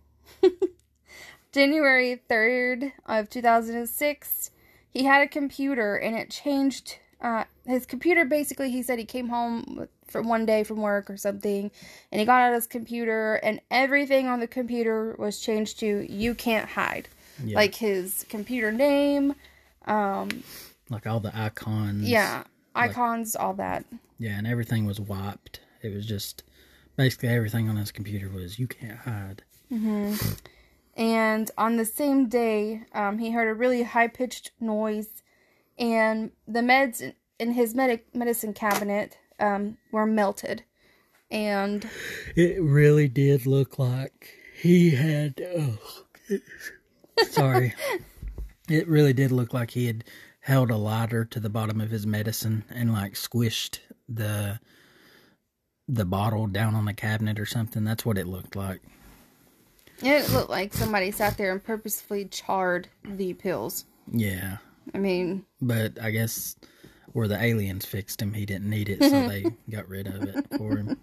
January 1.52 2.22
3rd 2.30 2.92
of 3.06 3.28
2006, 3.28 4.50
he 4.88 5.04
had 5.04 5.22
a 5.22 5.28
computer 5.28 5.96
and 5.96 6.16
it 6.16 6.30
changed 6.30 6.98
uh 7.20 7.44
his 7.66 7.84
computer 7.84 8.24
basically 8.24 8.70
he 8.70 8.82
said 8.82 8.98
he 8.98 9.04
came 9.04 9.28
home 9.28 9.86
for 10.10 10.20
one 10.22 10.44
day 10.46 10.64
from 10.64 10.78
work 10.80 11.08
or 11.10 11.16
something 11.16 11.70
and 12.10 12.18
he 12.20 12.24
got 12.26 12.42
out 12.42 12.52
his 12.54 12.66
computer 12.66 13.34
and 13.36 13.60
everything 13.70 14.26
on 14.26 14.40
the 14.40 14.46
computer 14.46 15.14
was 15.18 15.38
changed 15.40 15.78
to 15.80 16.06
you 16.12 16.34
can't 16.34 16.68
hide. 16.70 17.08
Yeah. 17.44 17.56
Like 17.56 17.74
his 17.74 18.26
computer 18.28 18.70
name, 18.72 19.34
um 19.86 20.28
Like 20.90 21.06
all 21.06 21.20
the 21.20 21.36
icons. 21.38 22.08
yeah, 22.08 22.44
icons, 22.74 23.34
all 23.36 23.54
that. 23.54 23.84
Yeah, 24.18 24.36
and 24.36 24.46
everything 24.46 24.84
was 24.84 25.00
wiped. 25.00 25.60
It 25.82 25.94
was 25.94 26.04
just 26.04 26.42
basically 26.96 27.30
everything 27.30 27.68
on 27.70 27.76
his 27.76 27.90
computer 27.90 28.28
was 28.28 28.58
you 28.58 28.66
can't 28.66 28.98
hide. 28.98 29.42
And 30.96 31.50
on 31.56 31.76
the 31.76 31.84
same 31.84 32.28
day, 32.28 32.82
um, 32.92 33.18
he 33.18 33.30
heard 33.30 33.48
a 33.48 33.54
really 33.54 33.82
high 33.84 34.08
pitched 34.08 34.50
noise, 34.60 35.22
and 35.78 36.32
the 36.46 36.60
meds 36.60 37.14
in 37.38 37.52
his 37.52 37.74
medic- 37.74 38.14
medicine 38.14 38.52
cabinet 38.52 39.16
um, 39.40 39.78
were 39.92 40.06
melted. 40.06 40.64
And 41.30 41.88
It 42.34 42.60
really 42.60 43.08
did 43.08 43.46
look 43.46 43.78
like 43.78 44.34
he 44.60 44.90
had. 44.90 45.40
Oh, 45.56 45.78
sorry. 47.30 47.74
It 48.68 48.86
really 48.86 49.12
did 49.12 49.32
look 49.32 49.52
like 49.52 49.72
he 49.72 49.86
had 49.88 50.04
held 50.42 50.70
a 50.70 50.76
lighter 50.76 51.24
to 51.24 51.40
the 51.40 51.48
bottom 51.50 51.80
of 51.80 51.90
his 51.90 52.06
medicine 52.06 52.62
and 52.70 52.92
like 52.92 53.14
squished 53.14 53.80
the 54.08 54.60
the 55.88 56.04
bottle 56.04 56.46
down 56.46 56.76
on 56.76 56.84
the 56.84 56.94
cabinet 56.94 57.40
or 57.40 57.46
something. 57.46 57.82
That's 57.82 58.06
what 58.06 58.16
it 58.16 58.28
looked 58.28 58.54
like. 58.54 58.80
it 60.02 60.30
looked 60.30 60.50
like 60.50 60.72
somebody 60.72 61.10
sat 61.10 61.36
there 61.36 61.50
and 61.50 61.60
purposefully 61.60 62.26
charred 62.26 62.86
the 63.04 63.34
pills. 63.34 63.86
Yeah, 64.12 64.58
I 64.94 64.98
mean, 64.98 65.44
but 65.60 66.00
I 66.00 66.10
guess 66.12 66.54
where 67.12 67.28
the 67.28 67.42
aliens 67.42 67.84
fixed 67.84 68.22
him, 68.22 68.34
he 68.34 68.46
didn't 68.46 68.70
need 68.70 68.88
it, 68.88 69.02
so 69.02 69.10
they 69.28 69.44
got 69.68 69.88
rid 69.88 70.06
of 70.06 70.22
it 70.22 70.46
for 70.56 70.76
him. 70.76 70.96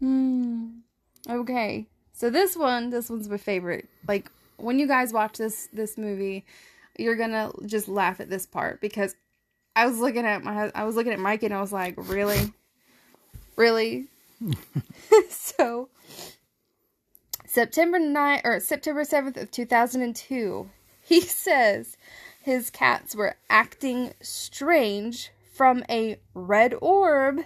Hmm. 0.00 0.66
okay. 1.28 1.86
So 2.12 2.30
this 2.30 2.56
one, 2.56 2.90
this 2.90 3.10
one's 3.10 3.28
my 3.28 3.36
favorite. 3.36 3.88
Like 4.06 4.30
when 4.56 4.78
you 4.78 4.86
guys 4.86 5.12
watch 5.12 5.38
this 5.38 5.68
this 5.72 5.98
movie, 5.98 6.44
you're 6.98 7.16
gonna 7.16 7.52
just 7.66 7.88
laugh 7.88 8.20
at 8.20 8.30
this 8.30 8.46
part 8.46 8.80
because 8.80 9.14
I 9.74 9.86
was 9.86 9.98
looking 9.98 10.24
at 10.24 10.42
my 10.42 10.70
I 10.74 10.84
was 10.84 10.96
looking 10.96 11.12
at 11.12 11.18
Mike 11.18 11.42
and 11.42 11.52
I 11.52 11.60
was 11.60 11.72
like, 11.72 11.94
really, 11.96 12.52
really. 13.56 14.06
so 15.30 15.88
September 17.46 17.98
9 17.98 18.40
or 18.44 18.60
September 18.60 19.02
7th 19.02 19.36
of 19.36 19.50
2002, 19.50 20.68
he 21.02 21.20
says 21.20 21.96
his 22.46 22.70
cats 22.70 23.14
were 23.16 23.34
acting 23.50 24.12
strange 24.22 25.30
from 25.52 25.82
a 25.90 26.18
red 26.32 26.74
orb 26.80 27.40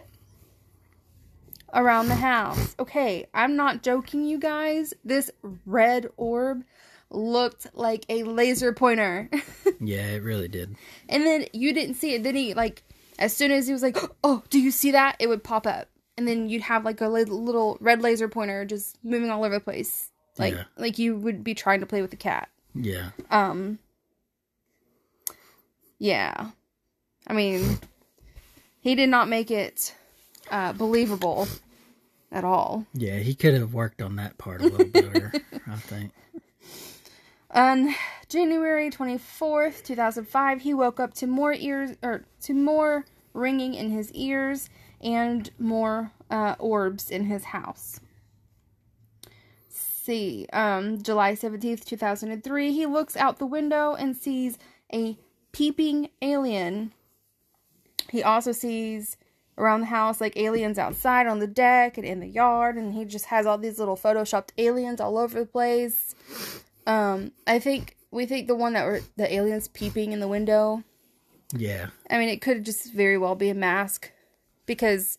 around 1.72 2.08
the 2.08 2.16
house. 2.16 2.74
Okay, 2.78 3.26
I'm 3.32 3.56
not 3.56 3.82
joking, 3.82 4.24
you 4.24 4.38
guys. 4.38 4.92
This 5.04 5.30
red 5.64 6.08
orb 6.16 6.64
looked 7.10 7.66
like 7.74 8.04
a 8.08 8.22
laser 8.24 8.72
pointer. 8.72 9.28
Yeah, 9.82 10.08
it 10.08 10.22
really 10.22 10.48
did. 10.48 10.76
and 11.08 11.24
then 11.24 11.46
you 11.54 11.72
didn't 11.72 11.94
see 11.94 12.12
it. 12.12 12.22
Then 12.22 12.34
he, 12.36 12.52
like, 12.52 12.82
as 13.18 13.34
soon 13.34 13.50
as 13.50 13.66
he 13.66 13.72
was 13.72 13.82
like, 13.82 13.96
oh, 14.24 14.42
do 14.50 14.60
you 14.60 14.70
see 14.70 14.90
that? 14.90 15.16
It 15.18 15.26
would 15.28 15.42
pop 15.42 15.66
up. 15.66 15.88
And 16.18 16.28
then 16.28 16.50
you'd 16.50 16.60
have, 16.60 16.84
like, 16.84 17.00
a 17.00 17.08
little 17.08 17.78
red 17.80 18.02
laser 18.02 18.28
pointer 18.28 18.66
just 18.66 18.98
moving 19.02 19.30
all 19.30 19.42
over 19.42 19.54
the 19.54 19.60
place. 19.64 20.10
Like, 20.36 20.52
Yeah. 20.52 20.64
like 20.76 20.98
you 20.98 21.16
would 21.16 21.42
be 21.42 21.54
trying 21.54 21.80
to 21.80 21.86
play 21.86 22.02
with 22.02 22.10
the 22.10 22.18
cat. 22.18 22.50
Yeah, 22.74 23.12
Um, 23.30 23.78
yeah. 26.00 26.50
I 27.28 27.32
mean, 27.32 27.78
he 28.80 28.96
did 28.96 29.08
not 29.08 29.28
make 29.28 29.52
it 29.52 29.94
uh, 30.50 30.72
believable 30.72 31.46
at 32.32 32.44
all. 32.44 32.86
yeah, 32.94 33.18
he 33.18 33.34
could 33.34 33.54
have 33.54 33.74
worked 33.74 34.02
on 34.02 34.16
that 34.16 34.38
part 34.38 34.62
a 34.62 34.64
little 34.64 34.86
better. 34.86 35.32
I 35.68 35.76
think. 35.76 36.12
On 37.52 37.94
January 38.28 38.90
24th, 38.90 39.84
2005, 39.84 40.60
he 40.62 40.72
woke 40.72 40.98
up 41.00 41.14
to 41.14 41.26
more 41.26 41.52
ears 41.52 41.96
or 42.02 42.24
to 42.42 42.54
more 42.54 43.04
ringing 43.34 43.74
in 43.74 43.90
his 43.90 44.12
ears 44.12 44.70
and 45.00 45.50
more 45.58 46.12
uh, 46.30 46.54
orbs 46.58 47.10
in 47.10 47.24
his 47.24 47.44
house. 47.44 48.00
See, 49.68 50.46
um, 50.52 51.02
July 51.02 51.32
17th, 51.32 51.84
2003, 51.84 52.72
he 52.72 52.86
looks 52.86 53.16
out 53.16 53.38
the 53.38 53.46
window 53.46 53.94
and 53.94 54.16
sees 54.16 54.56
a 54.92 55.18
peeping 55.52 56.10
alien. 56.22 56.92
He 58.10 58.22
also 58.22 58.52
sees 58.52 59.16
around 59.58 59.80
the 59.80 59.86
house 59.86 60.20
like 60.20 60.36
aliens 60.36 60.78
outside 60.78 61.26
on 61.26 61.38
the 61.38 61.46
deck 61.46 61.98
and 61.98 62.06
in 62.06 62.20
the 62.20 62.26
yard, 62.28 62.76
and 62.76 62.94
he 62.94 63.04
just 63.04 63.26
has 63.26 63.46
all 63.46 63.58
these 63.58 63.78
little 63.78 63.96
photoshopped 63.96 64.50
aliens 64.58 65.00
all 65.00 65.18
over 65.18 65.40
the 65.40 65.46
place. 65.46 66.14
Um, 66.86 67.32
I 67.46 67.58
think 67.58 67.96
we 68.10 68.26
think 68.26 68.48
the 68.48 68.54
one 68.54 68.72
that 68.72 68.86
were 68.86 69.00
the 69.16 69.32
aliens 69.32 69.68
peeping 69.68 70.12
in 70.12 70.20
the 70.20 70.28
window 70.28 70.82
Yeah. 71.56 71.88
I 72.08 72.18
mean, 72.18 72.28
it 72.28 72.40
could 72.40 72.64
just 72.64 72.92
very 72.92 73.18
well 73.18 73.34
be 73.34 73.50
a 73.50 73.54
mask 73.54 74.12
because 74.66 75.18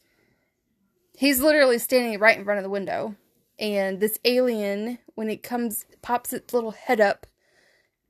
he's 1.18 1.42
literally 1.42 1.78
standing 1.78 2.18
right 2.20 2.38
in 2.38 2.46
front 2.46 2.58
of 2.58 2.64
the 2.64 2.70
window. 2.70 3.16
And 3.60 4.00
this 4.00 4.18
alien, 4.26 4.98
when 5.16 5.30
it 5.30 5.44
comes, 5.44 5.86
pops 6.02 6.34
its 6.34 6.54
little 6.54 6.72
head 6.72 7.00
up, 7.00 7.28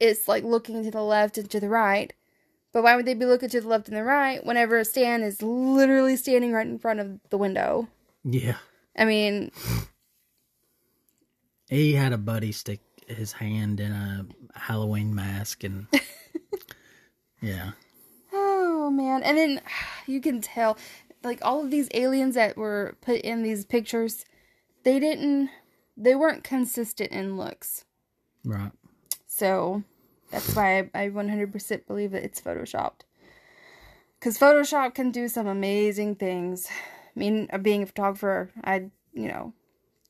it's 0.01 0.27
like 0.27 0.43
looking 0.43 0.83
to 0.83 0.91
the 0.91 1.03
left 1.03 1.37
and 1.37 1.49
to 1.51 1.59
the 1.59 1.69
right. 1.69 2.11
But 2.73 2.83
why 2.83 2.95
would 2.95 3.05
they 3.05 3.13
be 3.13 3.25
looking 3.25 3.49
to 3.49 3.61
the 3.61 3.67
left 3.67 3.87
and 3.87 3.95
the 3.95 4.03
right 4.03 4.43
whenever 4.43 4.83
Stan 4.83 5.21
is 5.21 5.41
literally 5.41 6.15
standing 6.15 6.51
right 6.51 6.65
in 6.65 6.79
front 6.79 6.99
of 6.99 7.19
the 7.29 7.37
window? 7.37 7.87
Yeah. 8.23 8.57
I 8.97 9.05
mean, 9.05 9.51
He 11.69 11.93
had 11.93 12.13
a 12.13 12.17
buddy 12.17 12.51
stick 12.51 12.81
his 13.07 13.33
hand 13.33 13.79
in 13.79 13.91
a 13.91 14.25
Halloween 14.55 15.13
mask 15.13 15.63
and 15.63 15.87
yeah. 17.41 17.71
oh 18.33 18.89
man. 18.89 19.21
And 19.23 19.37
then 19.37 19.61
you 20.07 20.19
can 20.19 20.41
tell, 20.41 20.77
like, 21.23 21.39
all 21.43 21.63
of 21.63 21.71
these 21.71 21.89
aliens 21.93 22.35
that 22.35 22.57
were 22.57 22.95
put 23.01 23.21
in 23.21 23.43
these 23.43 23.65
pictures, 23.65 24.25
they 24.83 24.99
didn't, 24.99 25.49
they 25.95 26.15
weren't 26.15 26.43
consistent 26.43 27.11
in 27.11 27.37
looks. 27.37 27.85
Right. 28.43 28.71
So 29.27 29.83
that's 30.31 30.55
why 30.55 30.79
I, 30.79 30.89
I 31.05 31.09
100% 31.09 31.87
believe 31.87 32.11
that 32.11 32.23
it's 32.23 32.41
photoshopped. 32.41 33.01
Because 34.19 34.37
Photoshop 34.37 34.93
can 34.93 35.11
do 35.11 35.27
some 35.27 35.47
amazing 35.47 36.15
things. 36.15 36.67
I 36.69 37.19
mean, 37.19 37.49
uh, 37.51 37.57
being 37.57 37.83
a 37.83 37.85
photographer, 37.85 38.49
I, 38.63 38.89
you 39.13 39.27
know, 39.27 39.53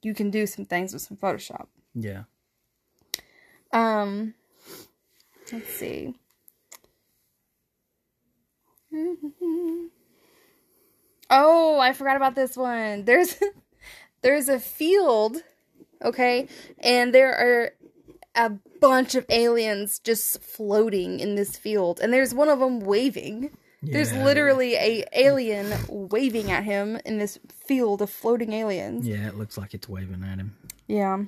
you 0.02 0.14
can 0.14 0.30
do 0.30 0.46
some 0.46 0.66
things 0.66 0.94
with 0.94 1.02
some 1.02 1.18
Photoshop. 1.18 1.68
Yeah. 1.96 2.24
Um, 3.74 4.34
let's 5.52 5.70
see. 5.70 6.16
Oh, 11.30 11.80
I 11.80 11.94
forgot 11.94 12.18
about 12.18 12.36
this 12.36 12.58
one. 12.58 13.06
There's 13.06 13.38
there's 14.22 14.50
a 14.50 14.60
field, 14.60 15.38
okay? 16.04 16.48
And 16.80 17.14
there 17.14 17.34
are 17.34 17.72
a 18.36 18.52
bunch 18.80 19.16
of 19.16 19.26
aliens 19.30 20.00
just 20.00 20.42
floating 20.42 21.20
in 21.20 21.36
this 21.36 21.58
field 21.58 22.00
and 22.02 22.14
there's 22.14 22.34
one 22.34 22.50
of 22.50 22.60
them 22.60 22.80
waving. 22.80 23.52
There's 23.84 24.14
literally 24.14 24.76
a 24.76 25.04
alien 25.12 25.74
waving 25.90 26.52
at 26.52 26.64
him 26.64 27.00
in 27.04 27.18
this 27.18 27.40
field 27.66 28.04
of 28.04 28.12
floating 28.12 28.54
aliens. 28.54 29.08
Yeah, 29.08 29.28
it 29.28 29.36
looks 29.36 29.58
like 29.58 29.74
it's 29.74 29.90
waving 29.90 30.24
at 30.24 30.38
him. 30.38 30.56
Yeah. 30.88 31.24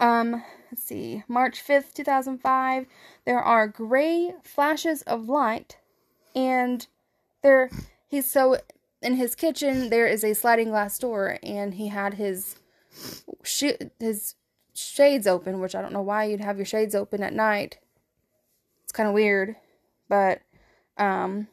Um, 0.00 0.42
let's 0.72 0.82
see. 0.82 1.22
March 1.28 1.64
5th, 1.64 1.94
2005. 1.94 2.86
There 3.24 3.38
are 3.38 3.68
gray 3.68 4.34
flashes 4.42 5.02
of 5.02 5.28
light 5.28 5.78
and 6.34 6.86
there 7.42 7.70
he's 8.08 8.30
so 8.30 8.58
in 9.00 9.14
his 9.14 9.34
kitchen 9.34 9.90
there 9.90 10.06
is 10.06 10.24
a 10.24 10.34
sliding 10.34 10.70
glass 10.70 10.98
door 10.98 11.38
and 11.42 11.74
he 11.74 11.88
had 11.88 12.14
his 12.14 12.56
sh- 13.42 13.78
his 14.00 14.34
shades 14.74 15.26
open, 15.26 15.60
which 15.60 15.74
I 15.74 15.82
don't 15.82 15.92
know 15.92 16.02
why 16.02 16.24
you'd 16.24 16.40
have 16.40 16.56
your 16.58 16.66
shades 16.66 16.94
open 16.94 17.22
at 17.22 17.32
night. 17.32 17.78
It's 18.84 18.92
kind 18.92 19.08
of 19.08 19.14
weird, 19.14 19.56
but 20.08 20.40
um 20.98 21.48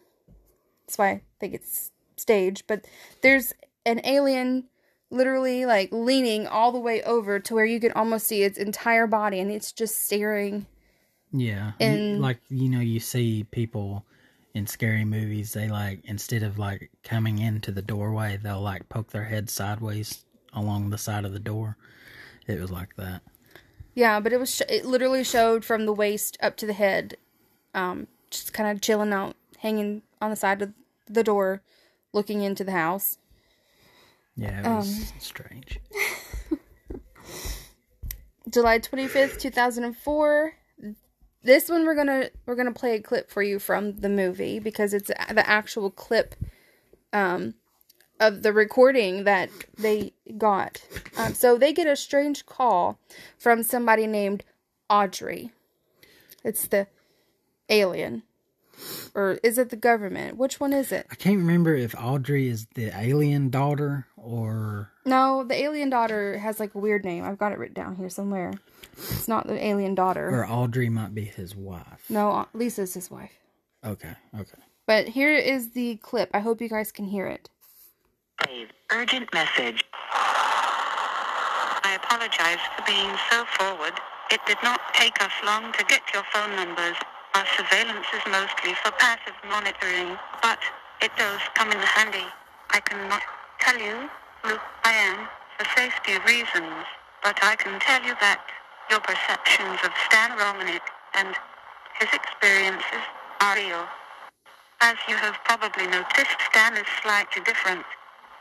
that's 0.86 0.98
why 0.98 1.10
I 1.10 1.22
think 1.40 1.54
it's 1.54 1.92
staged, 2.18 2.66
but 2.68 2.86
there's 3.22 3.54
an 3.86 4.02
alien 4.04 4.66
literally 5.10 5.66
like 5.66 5.90
leaning 5.92 6.48
all 6.48 6.72
the 6.72 6.80
way 6.80 7.02
over 7.04 7.40
to 7.40 7.54
where 7.54 7.66
you 7.66 7.80
can 7.80 7.92
almost 7.94 8.28
see 8.28 8.44
its 8.44 8.58
entire 8.58 9.08
body 9.08 9.40
and 9.40 9.52
it's 9.52 9.72
just 9.72 10.04
staring 10.06 10.66
Yeah. 11.32 11.72
And- 11.80 12.22
like 12.22 12.40
you 12.50 12.70
know, 12.70 12.80
you 12.82 13.00
see 13.00 13.44
people 13.46 14.06
in 14.54 14.68
scary 14.68 15.06
movies, 15.06 15.54
they 15.54 15.70
like 15.70 16.02
instead 16.04 16.44
of 16.44 16.60
like 16.60 16.90
coming 17.04 17.40
into 17.40 17.72
the 17.72 17.82
doorway, 17.82 18.38
they'll 18.42 18.62
like 18.62 18.90
poke 18.90 19.12
their 19.12 19.24
head 19.24 19.50
sideways 19.50 20.26
along 20.54 20.90
the 20.90 20.98
side 20.98 21.24
of 21.24 21.32
the 21.32 21.40
door. 21.40 21.78
It 22.48 22.60
was 22.60 22.72
like 22.72 22.96
that. 22.98 23.22
yeah 23.96 24.20
but 24.20 24.34
it 24.34 24.40
was 24.40 24.56
sh- 24.56 24.62
it 24.70 24.86
literally 24.86 25.24
showed 25.24 25.64
from 25.66 25.86
the 25.86 25.94
waist 25.94 26.38
up 26.42 26.56
to 26.58 26.66
the 26.66 26.74
head 26.74 27.18
um 27.74 28.08
just 28.30 28.54
kind 28.54 28.70
of 28.70 28.82
chilling 28.82 29.14
out 29.14 29.36
hanging 29.60 30.02
on 30.22 30.30
the 30.30 30.36
side 30.36 30.62
of 30.62 30.74
the 31.08 31.24
door 31.24 31.62
looking 32.14 32.42
into 32.42 32.64
the 32.64 32.72
house 32.72 33.18
Yeah, 34.36 34.62
it 34.62 34.76
was 34.76 35.14
strange. 35.20 35.80
July 38.50 38.80
25th, 38.80 39.40
2004. 39.40 40.54
This 41.44 41.70
one 41.70 41.86
we're 41.86 41.96
going 41.96 42.08
to 42.08 42.32
we're 42.46 42.56
going 42.56 42.72
to 42.72 42.80
play 42.80 42.96
a 42.96 43.02
clip 43.02 43.30
for 43.32 43.42
you 43.42 43.58
from 43.60 43.96
the 43.98 44.10
movie 44.10 44.60
because 44.60 44.94
it's 44.94 45.08
the 45.08 45.50
actual 45.50 45.90
clip 45.90 46.36
um 47.14 47.56
of 48.22 48.44
the 48.44 48.54
recording 48.54 49.26
that 49.26 49.50
they 49.78 50.14
got. 50.38 50.82
Um, 51.18 51.34
so 51.34 51.58
they 51.58 51.74
get 51.74 51.88
a 51.88 51.96
strange 51.98 52.46
call 52.46 53.00
from 53.38 53.64
somebody 53.64 54.08
named 54.08 54.46
Audrey. 54.90 55.52
It's 56.44 56.68
the 56.68 56.88
alien. 57.68 58.24
Or 59.14 59.40
is 59.44 59.58
it 59.58 59.70
the 59.70 59.76
government? 59.76 60.38
Which 60.38 60.60
one 60.60 60.72
is 60.74 60.92
it? 60.92 61.06
I 61.12 61.16
can't 61.16 61.38
remember 61.38 61.76
if 61.76 61.94
Audrey 61.96 62.48
is 62.48 62.68
the 62.76 62.92
alien 62.98 63.50
daughter 63.50 64.08
or 64.18 64.92
No, 65.06 65.44
the 65.44 65.56
alien 65.56 65.90
daughter 65.90 66.38
has 66.38 66.60
like 66.60 66.74
a 66.74 66.80
weird 66.80 67.04
name. 67.04 67.24
I've 67.24 67.38
got 67.38 67.52
it 67.52 67.60
written 67.60 67.76
down 67.76 67.96
here 67.96 68.10
somewhere. 68.10 68.54
It's 68.98 69.28
not 69.28 69.48
the 69.48 69.64
alien 69.64 69.94
daughter. 69.96 70.30
or 70.30 70.48
Audrey 70.48 70.90
might 70.90 71.14
be 71.14 71.26
his 71.26 71.56
wife. 71.56 72.06
No, 72.10 72.48
Lisa's 72.54 72.94
his 72.94 73.10
wife. 73.12 73.34
Okay, 73.86 74.14
okay. 74.36 74.62
But 74.88 75.08
here 75.10 75.34
is 75.34 75.72
the 75.72 75.98
clip. 75.98 76.30
I 76.34 76.40
hope 76.40 76.62
you 76.62 76.70
guys 76.70 76.92
can 76.92 77.06
hear 77.06 77.28
it. 77.28 77.50
Save 78.46 78.70
urgent 78.92 79.34
message. 79.34 79.84
I 81.84 81.98
apologize 82.02 82.62
for 82.76 82.84
being 82.88 83.12
so 83.30 83.46
forward. 83.58 83.94
It 84.32 84.40
did 84.48 84.58
not 84.64 84.80
take 84.94 85.22
us 85.22 85.32
long 85.46 85.72
to 85.74 85.84
get 85.86 86.02
your 86.14 86.24
phone 86.34 86.56
numbers. 86.56 86.98
Our 87.36 87.46
surveillance 87.58 88.08
is 88.14 88.24
mostly 88.32 88.74
for 88.82 88.92
passive 88.98 89.36
monitoring, 89.48 90.18
but 90.42 90.60
it 91.02 91.12
does 91.18 91.42
come 91.56 91.72
in 91.72 91.78
handy. 91.80 92.26
I 92.72 92.80
cannot 92.80 93.22
tell 93.60 93.78
you 93.78 94.10
who 94.44 94.58
I 94.86 94.94
am 94.94 95.28
for 95.58 95.66
safety 95.76 96.18
reasons, 96.26 96.86
but 97.24 97.38
I 97.44 97.56
can 97.56 97.80
tell 97.80 98.02
you 98.02 98.16
that 98.22 98.42
your 98.90 99.02
perceptions 99.02 99.80
of 99.84 99.92
Stan 100.08 100.38
Romanek 100.38 100.86
and 101.14 101.36
his 102.00 102.10
experiences 102.14 103.04
are 103.42 103.56
real. 103.56 103.86
As 104.82 104.98
you 105.08 105.16
have 105.16 105.36
probably 105.46 105.86
noticed, 105.88 106.38
Stan 106.50 106.78
is 106.78 106.88
slightly 107.04 107.44
different. 107.44 107.86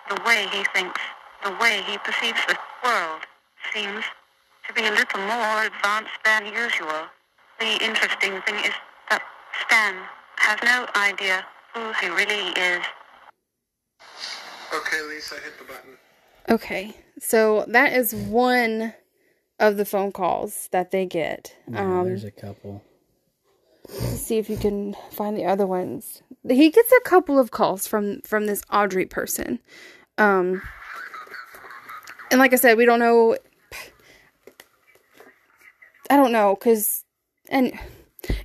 The 0.08 0.20
way 0.26 0.46
he 0.52 0.64
thinks, 0.74 1.00
the 1.44 1.52
way 1.60 1.82
he 1.86 1.98
perceives 1.98 2.40
the 2.46 2.56
world, 2.84 3.20
seems 3.72 4.04
to 4.66 4.74
be 4.74 4.86
a 4.86 4.90
little 4.90 5.20
more 5.20 5.64
advanced 5.64 6.10
than 6.24 6.46
usual. 6.46 7.06
The 7.58 7.84
interesting 7.84 8.40
thing 8.42 8.56
is 8.64 8.72
that 9.10 9.22
Stan 9.66 9.94
has 10.36 10.58
no 10.64 10.86
idea 10.96 11.44
who 11.74 11.92
he 12.00 12.08
really 12.08 12.48
is. 12.50 12.82
Okay, 14.74 15.02
Lisa, 15.02 15.34
hit 15.36 15.58
the 15.58 15.64
button. 15.64 15.96
Okay, 16.48 16.96
so 17.20 17.64
that 17.68 17.92
is 17.92 18.14
one 18.14 18.94
of 19.58 19.76
the 19.76 19.84
phone 19.84 20.10
calls 20.12 20.68
that 20.72 20.90
they 20.90 21.06
get. 21.06 21.54
Yeah, 21.70 21.80
Um, 22.00 22.06
there's 22.06 22.24
a 22.24 22.30
couple. 22.30 22.82
Let's 23.98 24.22
see 24.22 24.38
if 24.38 24.48
you 24.48 24.56
can 24.56 24.94
find 25.12 25.36
the 25.36 25.44
other 25.44 25.66
ones. 25.66 26.22
He 26.48 26.70
gets 26.70 26.92
a 26.92 27.08
couple 27.08 27.38
of 27.38 27.50
calls 27.50 27.86
from 27.86 28.20
from 28.22 28.46
this 28.46 28.62
Audrey 28.70 29.06
person. 29.06 29.60
Um, 30.18 30.62
and 32.30 32.38
like 32.38 32.52
I 32.52 32.56
said, 32.56 32.76
we 32.76 32.84
don't 32.84 33.00
know. 33.00 33.36
I 36.08 36.16
don't 36.16 36.32
know 36.32 36.54
because, 36.54 37.04
and 37.48 37.72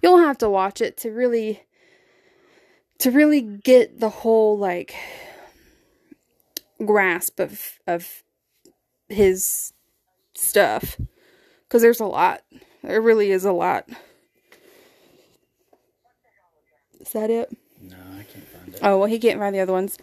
you'll 0.02 0.20
have 0.20 0.38
to 0.40 0.50
watch 0.50 0.82
it 0.82 0.98
to 0.98 1.12
really, 1.12 1.64
to 3.00 3.12
really 3.12 3.42
get 3.42 4.00
the 4.00 4.10
whole 4.10 4.58
like 4.58 4.96
grasp 6.86 7.40
of 7.40 7.80
of 7.88 8.24
his 9.10 9.74
stuff 10.34 11.00
because 11.64 11.82
there's 11.82 12.00
a 12.00 12.06
lot. 12.06 12.42
There 12.84 13.02
really 13.02 13.32
is 13.32 13.46
a 13.46 13.52
lot. 13.52 13.90
Is 17.06 17.12
that 17.12 17.30
it? 17.30 17.56
No, 17.82 17.96
I 17.96 18.24
can't 18.24 18.48
find 18.48 18.74
it. 18.74 18.80
Oh 18.82 18.98
well, 18.98 19.08
he 19.08 19.20
can't 19.20 19.40
find 19.40 19.54
the 19.54 19.60
other 19.60 19.74
ones. 19.74 19.98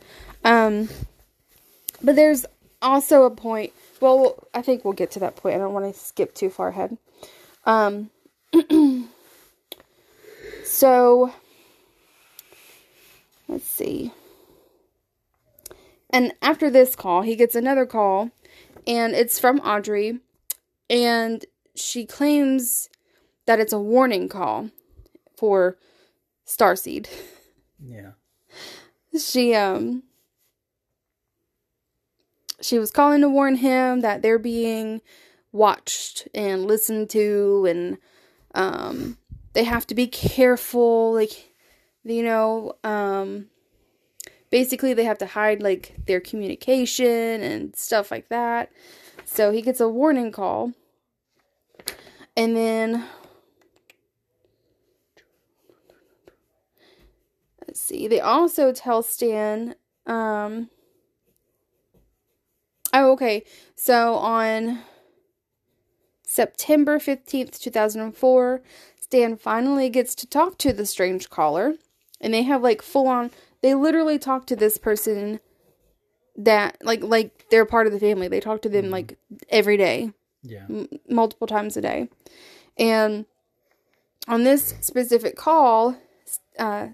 Um, 0.45 0.88
but 2.03 2.17
there's 2.17 2.47
also 2.81 3.25
a 3.25 3.31
point. 3.31 3.73
Well, 4.01 4.47
I 4.55 4.62
think 4.62 4.85
we'll 4.85 4.95
get 4.95 5.11
to 5.12 5.21
that 5.21 5.37
point. 5.37 5.57
I 5.57 5.59
don't 5.59 5.73
want 5.73 5.93
to 5.93 5.99
skip 5.99 6.35
too 6.35 6.51
far 6.51 6.69
ahead. 6.69 6.97
Um, 7.65 8.11
so 10.65 11.33
let's 13.49 13.67
see. 13.67 14.12
And 16.11 16.35
after 16.43 16.71
this 16.71 16.95
call, 16.95 17.23
he 17.23 17.37
gets 17.37 17.55
another 17.55 17.87
call, 17.87 18.31
and 18.87 19.15
it's 19.15 19.38
from 19.38 19.59
Audrey, 19.61 20.19
and 20.91 21.45
she 21.75 22.05
claims 22.05 22.91
that 23.47 23.61
it's 23.61 23.73
a 23.73 23.79
warning 23.79 24.29
call 24.29 24.71
for 25.37 25.79
Starseed. 26.46 27.09
Yeah. 27.83 28.12
She 29.18 29.55
um 29.55 30.02
she 32.61 32.78
was 32.78 32.90
calling 32.90 33.20
to 33.20 33.28
warn 33.28 33.57
him 33.57 34.00
that 34.00 34.22
they're 34.22 34.38
being 34.38 35.02
watched 35.50 36.28
and 36.35 36.66
listened 36.66 37.11
to 37.11 37.66
and 37.68 37.98
um 38.55 39.18
they 39.52 39.64
have 39.64 39.87
to 39.87 39.94
be 39.94 40.07
careful 40.07 41.12
like 41.12 41.52
you 42.05 42.22
know 42.22 42.72
um 42.85 43.46
basically 44.50 44.94
they 44.94 45.05
have 45.05 45.18
to 45.18 45.26
hide 45.26 45.62
like 45.62 45.94
their 46.07 46.20
communication 46.20 47.42
and 47.42 47.76
stuff 47.76 48.11
like 48.11 48.28
that 48.28 48.70
so 49.24 49.50
he 49.50 49.61
gets 49.61 49.81
a 49.81 49.88
warning 49.88 50.33
call 50.33 50.72
and 52.37 52.57
then 52.57 53.05
let's 57.73 57.81
see. 57.81 58.07
They 58.07 58.21
also 58.21 58.71
tell 58.71 59.03
stan 59.03 59.77
um 60.07 60.69
oh 62.93 63.13
okay. 63.13 63.45
So 63.75 64.15
on 64.17 64.81
september 66.25 66.99
15th 66.99 67.59
2004 67.61 68.63
stan 69.01 69.37
finally 69.37 69.91
gets 69.91 70.15
to 70.15 70.27
talk 70.27 70.57
to 70.57 70.73
the 70.73 70.87
strange 70.87 71.29
caller 71.29 71.75
and 72.23 72.33
they 72.33 72.43
have 72.43 72.63
like 72.63 72.81
full 72.81 73.07
on 73.07 73.31
they 73.61 73.75
literally 73.75 74.19
talk 74.19 74.47
to 74.47 74.57
this 74.57 74.79
person 74.79 75.41
that 76.37 76.77
like 76.83 77.03
like 77.03 77.47
they're 77.51 77.67
part 77.67 77.87
of 77.87 77.93
the 77.93 78.01
family. 78.01 78.29
They 78.29 78.41
talk 78.41 78.63
to 78.63 78.69
them 78.69 78.91
like 78.91 79.19
every 79.49 79.77
day. 79.79 80.13
Yeah. 80.43 80.65
m- 80.69 80.89
multiple 81.09 81.47
times 81.47 81.77
a 81.77 81.81
day. 81.81 82.09
And 82.77 83.27
on 84.27 84.45
this 84.45 84.75
specific 84.81 85.37
call, 85.37 85.97
uh, 86.59 86.89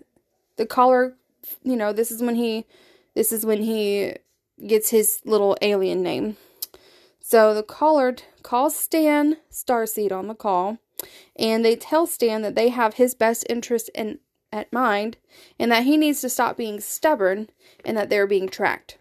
the 0.59 0.67
caller, 0.67 1.17
you 1.63 1.77
know, 1.77 1.93
this 1.93 2.11
is 2.11 2.23
when 2.23 2.35
he, 2.35 2.67
this 3.15 3.33
is 3.33 3.47
when 3.47 3.63
he 3.63 4.15
gets 4.67 4.91
his 4.91 5.21
little 5.25 5.57
alien 5.63 6.03
name. 6.03 6.37
So 7.21 7.55
the 7.55 7.63
caller 7.63 8.17
calls 8.43 8.77
Stan 8.77 9.37
Starseed 9.51 10.13
on 10.13 10.29
the 10.29 10.35
call, 10.35 10.79
and 11.37 11.65
they 11.65 11.77
tell 11.77 12.07
Stan 12.07 12.43
that 12.43 12.55
they 12.55 12.69
have 12.69 12.95
his 12.95 13.15
best 13.15 13.47
interest 13.49 13.91
in 13.95 14.19
at 14.51 14.73
mind, 14.73 15.19
and 15.59 15.71
that 15.71 15.85
he 15.85 15.99
needs 15.99 16.23
to 16.23 16.29
stop 16.31 16.57
being 16.57 16.81
stubborn, 16.81 17.51
and 17.85 17.97
that 17.99 18.09
they're 18.09 18.27
being 18.27 18.49
tracked. 18.49 18.97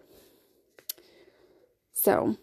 So 1.94 2.36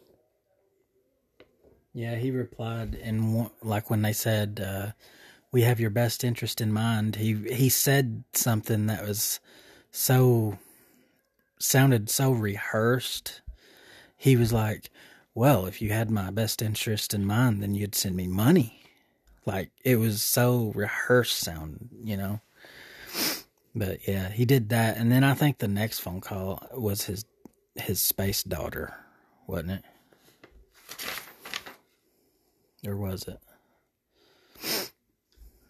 Yeah, 1.92 2.16
he 2.16 2.30
replied 2.30 2.98
one, 3.04 3.50
like 3.62 3.90
when 3.90 4.00
they 4.00 4.14
said, 4.14 4.60
uh, 4.64 4.92
"We 5.54 5.62
have 5.62 5.78
your 5.78 5.90
best 5.90 6.24
interest 6.24 6.60
in 6.60 6.72
mind." 6.72 7.14
He 7.14 7.34
he 7.54 7.68
said 7.68 8.24
something 8.32 8.86
that 8.86 9.06
was 9.06 9.38
so 9.92 10.58
sounded 11.60 12.10
so 12.10 12.32
rehearsed. 12.32 13.40
He 14.16 14.34
was 14.34 14.52
like, 14.52 14.90
"Well, 15.32 15.66
if 15.66 15.80
you 15.80 15.90
had 15.92 16.10
my 16.10 16.32
best 16.32 16.60
interest 16.60 17.14
in 17.14 17.24
mind, 17.24 17.62
then 17.62 17.76
you'd 17.76 17.94
send 17.94 18.16
me 18.16 18.26
money." 18.26 18.82
Like 19.46 19.70
it 19.84 19.94
was 19.96 20.24
so 20.24 20.72
rehearsed 20.74 21.38
sound, 21.38 21.88
you 22.02 22.16
know. 22.16 22.40
But 23.76 24.08
yeah, 24.08 24.30
he 24.30 24.44
did 24.44 24.70
that, 24.70 24.96
and 24.96 25.12
then 25.12 25.22
I 25.22 25.34
think 25.34 25.58
the 25.58 25.68
next 25.68 26.00
phone 26.00 26.20
call 26.20 26.66
was 26.72 27.04
his 27.04 27.24
his 27.76 28.00
space 28.00 28.42
daughter, 28.42 28.92
wasn't 29.46 29.70
it? 29.70 29.84
Or 32.88 32.96
was 32.96 33.28
it? 33.28 33.38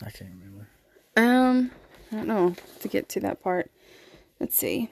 I 0.02 0.10
can't 0.10 0.30
remember. 0.30 0.68
Um, 1.16 1.70
I 2.12 2.16
don't 2.16 2.28
know 2.28 2.54
to 2.80 2.88
get 2.88 3.08
to 3.10 3.20
that 3.20 3.42
part. 3.42 3.70
Let's 4.40 4.56
see. 4.56 4.90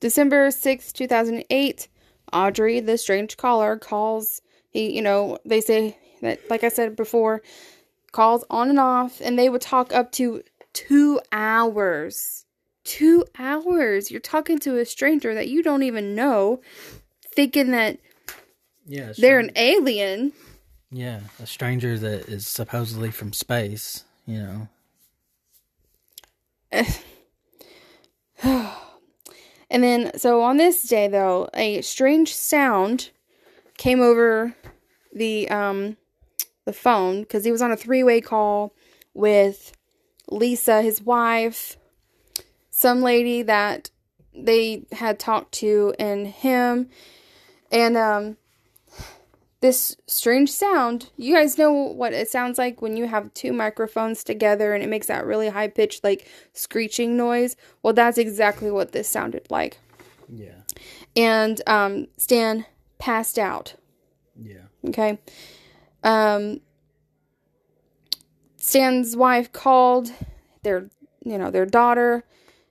December 0.00 0.48
6th, 0.48 0.92
2008, 0.92 1.88
Audrey, 2.32 2.80
the 2.80 2.96
strange 2.96 3.36
caller, 3.36 3.76
calls. 3.76 4.40
He, 4.70 4.94
you 4.94 5.02
know, 5.02 5.38
they 5.44 5.60
say 5.60 5.98
that, 6.22 6.40
like 6.48 6.64
I 6.64 6.68
said 6.68 6.96
before, 6.96 7.42
calls 8.12 8.44
on 8.50 8.70
and 8.70 8.80
off, 8.80 9.20
and 9.20 9.38
they 9.38 9.48
would 9.48 9.60
talk 9.60 9.92
up 9.92 10.10
to 10.12 10.42
two 10.72 11.20
hours. 11.32 12.46
Two 12.84 13.24
hours. 13.38 14.10
You're 14.10 14.20
talking 14.20 14.58
to 14.60 14.78
a 14.78 14.84
stranger 14.86 15.34
that 15.34 15.48
you 15.48 15.62
don't 15.62 15.82
even 15.82 16.14
know, 16.14 16.60
thinking 17.34 17.70
that 17.72 17.98
Yeah, 18.86 19.12
they're 19.18 19.38
an 19.38 19.52
alien. 19.54 20.32
Yeah, 20.90 21.20
a 21.40 21.46
stranger 21.46 21.98
that 21.98 22.28
is 22.28 22.46
supposedly 22.46 23.10
from 23.10 23.32
space. 23.32 24.04
You 24.26 24.68
know, 26.72 26.84
And 29.72 29.84
then, 29.84 30.18
so 30.18 30.42
on 30.42 30.56
this 30.56 30.82
day, 30.82 31.06
though, 31.06 31.48
a 31.54 31.80
strange 31.82 32.34
sound 32.34 33.10
came 33.78 34.00
over 34.00 34.54
the 35.14 35.48
um 35.48 35.96
the 36.66 36.72
phone 36.72 37.22
because 37.22 37.44
he 37.44 37.52
was 37.52 37.62
on 37.62 37.72
a 37.72 37.76
three 37.76 38.02
way 38.02 38.20
call 38.20 38.74
with 39.14 39.72
Lisa, 40.28 40.82
his 40.82 41.00
wife, 41.00 41.76
some 42.70 43.00
lady 43.00 43.42
that 43.42 43.90
they 44.34 44.84
had 44.92 45.20
talked 45.20 45.52
to, 45.52 45.94
and 45.98 46.26
him, 46.26 46.88
and 47.70 47.96
um 47.96 48.36
this 49.60 49.96
strange 50.06 50.50
sound. 50.50 51.10
You 51.16 51.34
guys 51.34 51.58
know 51.58 51.70
what 51.72 52.12
it 52.12 52.28
sounds 52.30 52.56
like 52.58 52.80
when 52.80 52.96
you 52.96 53.06
have 53.06 53.32
two 53.34 53.52
microphones 53.52 54.24
together 54.24 54.72
and 54.74 54.82
it 54.82 54.88
makes 54.88 55.08
that 55.08 55.26
really 55.26 55.48
high 55.50 55.68
pitched, 55.68 56.02
like 56.02 56.26
screeching 56.54 57.16
noise. 57.16 57.56
Well, 57.82 57.92
that's 57.92 58.16
exactly 58.18 58.70
what 58.70 58.92
this 58.92 59.08
sounded 59.08 59.46
like. 59.50 59.78
yeah, 60.32 60.60
And 61.14 61.60
um, 61.66 62.06
Stan 62.16 62.64
passed 62.98 63.38
out. 63.38 63.74
yeah, 64.40 64.62
Okay. 64.88 65.18
Um, 66.02 66.60
Stan's 68.56 69.16
wife 69.16 69.52
called 69.52 70.12
their, 70.62 70.88
you 71.24 71.36
know, 71.38 71.50
their 71.50 71.66
daughter. 71.66 72.24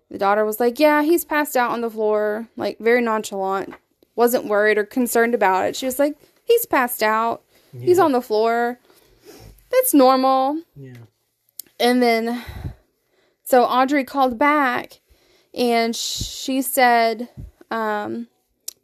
The 0.09 0.17
daughter 0.17 0.43
was 0.45 0.59
like, 0.59 0.79
"Yeah, 0.79 1.03
he's 1.03 1.25
passed 1.25 1.55
out 1.55 1.71
on 1.71 1.81
the 1.81 1.89
floor, 1.89 2.47
like 2.55 2.79
very 2.79 3.01
nonchalant. 3.01 3.75
Wasn't 4.15 4.45
worried 4.45 4.77
or 4.77 4.85
concerned 4.85 5.35
about 5.35 5.65
it. 5.67 5.75
She 5.75 5.85
was 5.85 5.99
like, 5.99 6.17
"He's 6.49 6.65
passed 6.65 7.01
out. 7.01 7.43
He's 7.71 7.99
on 7.99 8.11
the 8.11 8.21
floor. 8.21 8.79
That's 9.71 9.93
normal." 9.93 10.63
yeah, 10.75 10.93
And 11.79 12.01
then, 12.01 12.43
so 13.43 13.63
Audrey 13.63 14.03
called 14.03 14.37
back 14.37 14.99
and 15.53 15.95
she 15.95 16.61
said 16.61 17.29
um, 17.71 18.27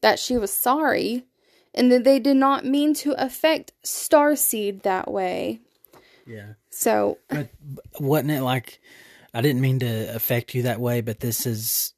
that 0.02 0.20
she 0.20 0.38
was 0.38 0.54
sorry 0.54 1.26
and 1.74 1.92
that 1.92 2.04
they 2.04 2.20
did 2.20 2.38
not 2.38 2.66
mean 2.66 2.94
to 2.96 3.14
affect 3.24 3.74
Starseed 3.84 4.84
that 4.84 5.12
way. 5.12 5.60
yeah. 6.26 6.54
So, 6.70 7.18
But 7.30 7.50
wasn't 8.00 8.32
it 8.32 8.42
like? 8.42 8.80
I 9.34 9.42
didn't 9.42 9.62
mean 9.62 9.80
to 9.80 10.16
affect 10.16 10.54
you 10.56 10.64
that 10.64 10.80
way, 10.80 11.02
but 11.02 11.20
this 11.20 11.46
is 11.46 11.94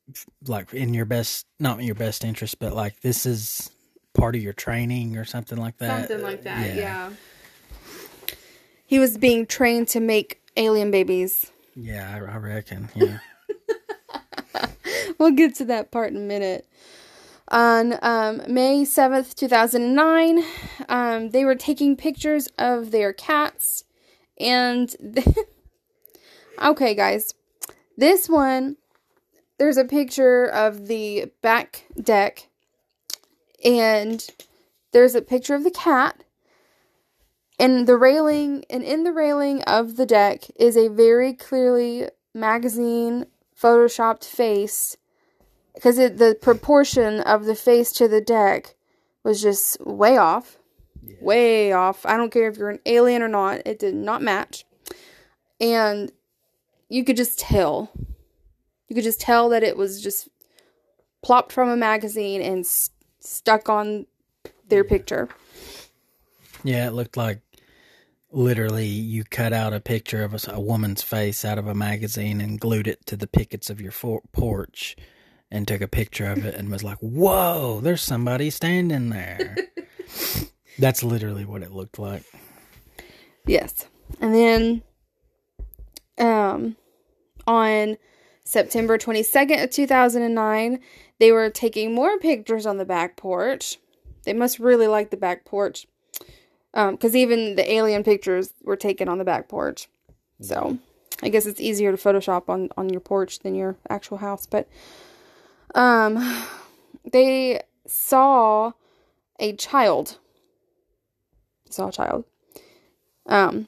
like 0.48 0.74
in 0.74 0.94
your 0.94 1.06
best, 1.06 1.46
not 1.60 1.80
in 1.80 1.86
your 1.86 1.96
best 1.96 2.24
interest, 2.24 2.58
but 2.60 2.74
like 2.74 3.02
this 3.02 3.26
is 3.28 3.70
part 4.18 4.36
of 4.36 4.44
your 4.44 4.54
training 4.54 5.18
or 5.18 5.24
something 5.24 5.58
like 5.58 5.78
that. 5.78 6.10
Something 6.10 6.24
like 6.24 6.44
that, 6.44 6.76
yeah. 6.76 6.76
yeah. 6.76 7.10
He 8.86 9.00
was 9.00 9.18
being 9.18 9.46
trained 9.46 9.88
to 9.90 10.00
make 10.00 10.42
alien 10.56 10.92
babies. 10.92 11.52
Yeah, 11.76 12.14
I, 12.14 12.34
I 12.34 12.38
reckon. 12.38 12.90
Yeah. 12.96 13.20
We'll 15.18 15.32
get 15.32 15.56
to 15.56 15.66
that 15.66 15.92
part 15.92 16.12
in 16.12 16.18
a 16.18 16.22
minute. 16.22 16.68
On 17.50 17.94
um, 18.02 18.42
May 18.48 18.84
7th, 18.84 19.34
2009, 19.36 20.44
um, 20.90 21.30
they 21.30 21.46
were 21.46 21.56
taking 21.56 21.96
pictures 21.96 22.48
of 22.58 22.92
their 22.92 23.14
cats. 23.14 23.86
And, 24.40 24.94
okay, 26.62 26.94
guys, 26.94 27.34
this 27.98 28.28
one, 28.28 28.76
there's 29.58 29.78
a 29.78 29.86
picture 29.86 30.46
of 30.46 30.88
the 30.88 31.32
back 31.42 31.86
deck. 32.00 32.47
And 33.64 34.26
there's 34.92 35.16
a 35.16 35.22
picture 35.22 35.56
of 35.56 35.64
the 35.64 35.72
cat. 35.72 36.24
And 37.60 37.88
the 37.88 37.98
railing, 37.98 38.66
and 38.70 38.84
in 38.84 39.04
the 39.04 39.12
railing 39.12 39.64
of 39.64 39.96
the 39.96 40.06
deck 40.06 40.44
is 40.58 40.78
a 40.78 40.90
very 40.90 41.34
clearly 41.34 42.08
magazine 42.34 43.26
photoshopped 43.60 44.24
face 44.24 44.96
because 45.74 45.98
the 45.98 46.38
proportion 46.42 47.20
of 47.22 47.46
the 47.46 47.56
face 47.56 47.92
to 47.94 48.08
the 48.08 48.22
deck 48.22 48.76
was 49.24 49.42
just 49.42 49.80
way 49.86 50.18
off. 50.18 50.58
Way 51.22 51.72
off. 51.72 52.06
I 52.06 52.18
don't 52.18 52.32
care 52.32 52.48
if 52.48 52.58
you're 52.58 52.70
an 52.70 52.80
alien 52.86 53.22
or 53.22 53.28
not, 53.28 53.62
it 53.66 53.80
did 53.80 53.96
not 53.96 54.22
match. 54.22 54.66
And 55.60 56.12
you 56.90 57.04
could 57.04 57.18
just 57.18 57.40
tell. 57.40 57.92
You 58.88 58.96
could 58.96 59.04
just 59.04 59.22
tell 59.22 59.50
that 59.50 59.64
it 59.64 59.78
was 59.78 60.02
just 60.02 60.30
plopped 61.22 61.52
from 61.52 61.70
a 61.70 61.78
magazine 61.78 62.42
and 62.42 62.60
s- 62.60 62.90
stuck 63.28 63.70
on 63.70 64.06
their 64.70 64.84
picture. 64.84 65.30
Yeah, 66.64 66.88
it 66.88 66.94
looked 66.94 67.18
like 67.18 67.42
literally 68.32 68.88
you 68.88 69.24
cut 69.24 69.54
out 69.54 69.74
a 69.74 69.80
picture 69.80 70.24
of 70.24 70.48
a 70.48 70.60
woman's 70.60 71.02
face 71.02 71.46
out 71.46 71.58
of 71.58 71.68
a 71.68 71.76
magazine 71.76 72.42
and 72.42 72.60
glued 72.60 72.88
it 72.88 73.06
to 73.06 73.16
the 73.16 73.28
pickets 73.28 73.70
of 73.70 73.80
your 73.80 73.92
for- 73.92 74.24
porch 74.32 74.96
and 75.50 75.68
took 75.68 75.82
a 75.82 75.88
picture 75.88 76.30
of 76.30 76.46
it 76.46 76.56
and 76.56 76.70
was 76.70 76.84
like, 76.84 76.98
"Whoa, 77.00 77.80
there's 77.82 78.02
somebody 78.02 78.50
standing 78.50 79.10
there." 79.10 79.56
That's 80.80 81.04
literally 81.04 81.46
what 81.46 81.64
it 81.64 81.72
looked 81.72 82.00
like. 82.00 82.24
Yes. 83.46 83.88
And 84.20 84.34
then 84.34 84.82
um 86.18 86.76
on 87.46 87.98
September 88.44 88.98
22nd 88.98 89.64
of 89.64 89.70
2009, 89.70 90.80
they 91.20 91.32
were 91.32 91.50
taking 91.50 91.94
more 91.94 92.18
pictures 92.20 92.66
on 92.66 92.78
the 92.78 92.86
back 92.86 93.16
porch. 93.16 93.78
They 94.24 94.34
must 94.34 94.60
really 94.60 94.88
like 94.88 95.10
the 95.10 95.18
back 95.18 95.46
porch. 95.46 95.88
Um 96.74 96.98
cuz 96.98 97.16
even 97.16 97.56
the 97.56 97.72
alien 97.72 98.04
pictures 98.04 98.54
were 98.64 98.76
taken 98.76 99.08
on 99.08 99.18
the 99.18 99.24
back 99.26 99.48
porch. 99.48 99.90
So, 100.42 100.78
I 101.24 101.30
guess 101.30 101.46
it's 101.46 101.62
easier 101.62 101.92
to 101.92 101.98
photoshop 101.98 102.50
on 102.50 102.70
on 102.78 102.90
your 102.90 103.02
porch 103.02 103.40
than 103.40 103.56
your 103.56 103.78
actual 103.90 104.18
house, 104.18 104.46
but 104.46 104.68
um 105.76 106.46
they 107.12 107.62
saw 107.86 108.74
a 109.40 109.56
child. 109.56 110.18
Saw 111.70 111.90
a 111.90 111.92
child. 111.92 112.26
Um, 113.26 113.68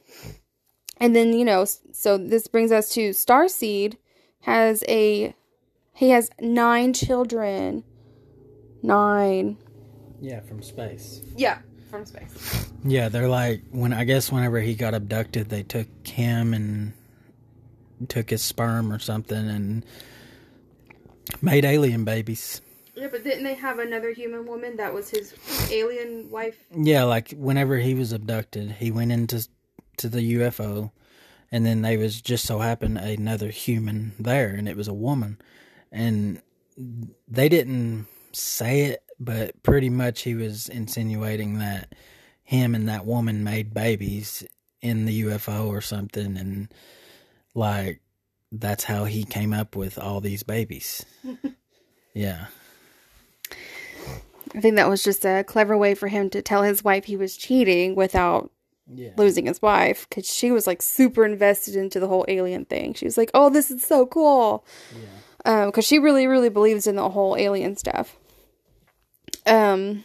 and 0.97 1.15
then 1.15 1.33
you 1.33 1.45
know, 1.45 1.65
so 1.65 2.17
this 2.17 2.47
brings 2.47 2.71
us 2.71 2.89
to 2.93 3.09
Starseed 3.09 3.97
has 4.41 4.83
a 4.87 5.35
he 5.99 6.11
has 6.11 6.29
nine 6.39 6.93
children. 6.93 7.83
Nine. 8.81 9.57
Yeah, 10.21 10.39
from 10.39 10.63
space. 10.63 11.21
Yeah, 11.35 11.57
from 11.91 12.05
space. 12.05 12.69
Yeah, 12.85 13.09
they're 13.09 13.27
like 13.27 13.63
when 13.71 13.91
I 13.91 14.05
guess 14.05 14.31
whenever 14.31 14.61
he 14.61 14.75
got 14.75 14.93
abducted, 14.93 15.49
they 15.49 15.63
took 15.63 15.87
him 16.07 16.53
and 16.53 16.93
took 18.07 18.29
his 18.29 18.41
sperm 18.41 18.93
or 18.93 18.99
something 18.99 19.49
and 19.49 19.85
made 21.41 21.65
alien 21.65 22.05
babies. 22.05 22.61
Yeah, 22.95 23.07
but 23.11 23.25
didn't 23.25 23.43
they 23.43 23.55
have 23.55 23.79
another 23.79 24.13
human 24.13 24.45
woman 24.45 24.77
that 24.77 24.93
was 24.93 25.09
his 25.09 25.33
alien 25.69 26.31
wife? 26.31 26.55
Yeah, 26.73 27.03
like 27.03 27.31
whenever 27.31 27.77
he 27.77 27.93
was 27.93 28.13
abducted, 28.13 28.71
he 28.71 28.89
went 28.89 29.11
into 29.11 29.45
to 29.97 30.07
the 30.07 30.35
UFO, 30.35 30.91
and 31.51 31.65
then 31.65 31.81
they 31.81 31.97
was 31.97 32.21
just 32.21 32.45
so 32.45 32.59
happened 32.59 32.97
another 32.97 33.49
human 33.49 34.13
there, 34.17 34.47
and 34.47 34.69
it 34.69 34.77
was 34.77 34.87
a 34.87 34.93
woman, 34.93 35.37
and 35.91 36.41
they 37.27 37.49
didn't 37.49 38.07
say 38.31 38.81
it, 38.81 39.03
but 39.19 39.61
pretty 39.63 39.89
much 39.89 40.21
he 40.21 40.35
was 40.35 40.69
insinuating 40.69 41.59
that 41.59 41.93
him 42.43 42.73
and 42.75 42.87
that 42.89 43.05
woman 43.05 43.43
made 43.43 43.73
babies 43.73 44.45
in 44.81 45.05
the 45.05 45.23
UFO 45.23 45.67
or 45.67 45.81
something, 45.81 46.37
and 46.37 46.71
like 47.53 48.01
that's 48.51 48.83
how 48.85 49.05
he 49.05 49.23
came 49.23 49.53
up 49.53 49.75
with 49.75 49.99
all 49.99 50.21
these 50.21 50.43
babies. 50.43 51.05
yeah. 52.13 52.47
I 54.55 54.61
think 54.61 54.77
that 54.77 54.89
was 54.89 55.03
just 55.03 55.25
a 55.25 55.43
clever 55.43 55.77
way 55.77 55.93
for 55.93 56.07
him 56.07 56.29
to 56.31 56.41
tell 56.41 56.63
his 56.63 56.83
wife 56.83 57.05
he 57.05 57.15
was 57.15 57.37
cheating 57.37 57.93
without 57.95 58.51
Yeah. 58.91 59.11
losing 59.17 59.45
his 59.45 59.61
wife 59.61 60.07
because 60.09 60.25
she 60.25 60.49
was 60.49 60.65
like 60.65 60.81
super 60.81 61.23
invested 61.23 61.75
into 61.75 61.99
the 61.99 62.07
whole 62.07 62.25
alien 62.27 62.65
thing. 62.65 62.95
She 62.95 63.05
was 63.05 63.17
like, 63.17 63.29
"Oh, 63.35 63.49
this 63.51 63.69
is 63.69 63.83
so 63.83 64.07
cool," 64.07 64.65
because 65.43 65.85
she 65.85 65.99
really, 65.99 66.27
really 66.27 66.49
believes 66.49 66.87
in 66.87 66.95
the 66.95 67.09
whole 67.09 67.35
alien 67.37 67.75
stuff. 67.75 68.17
Um, 69.45 70.03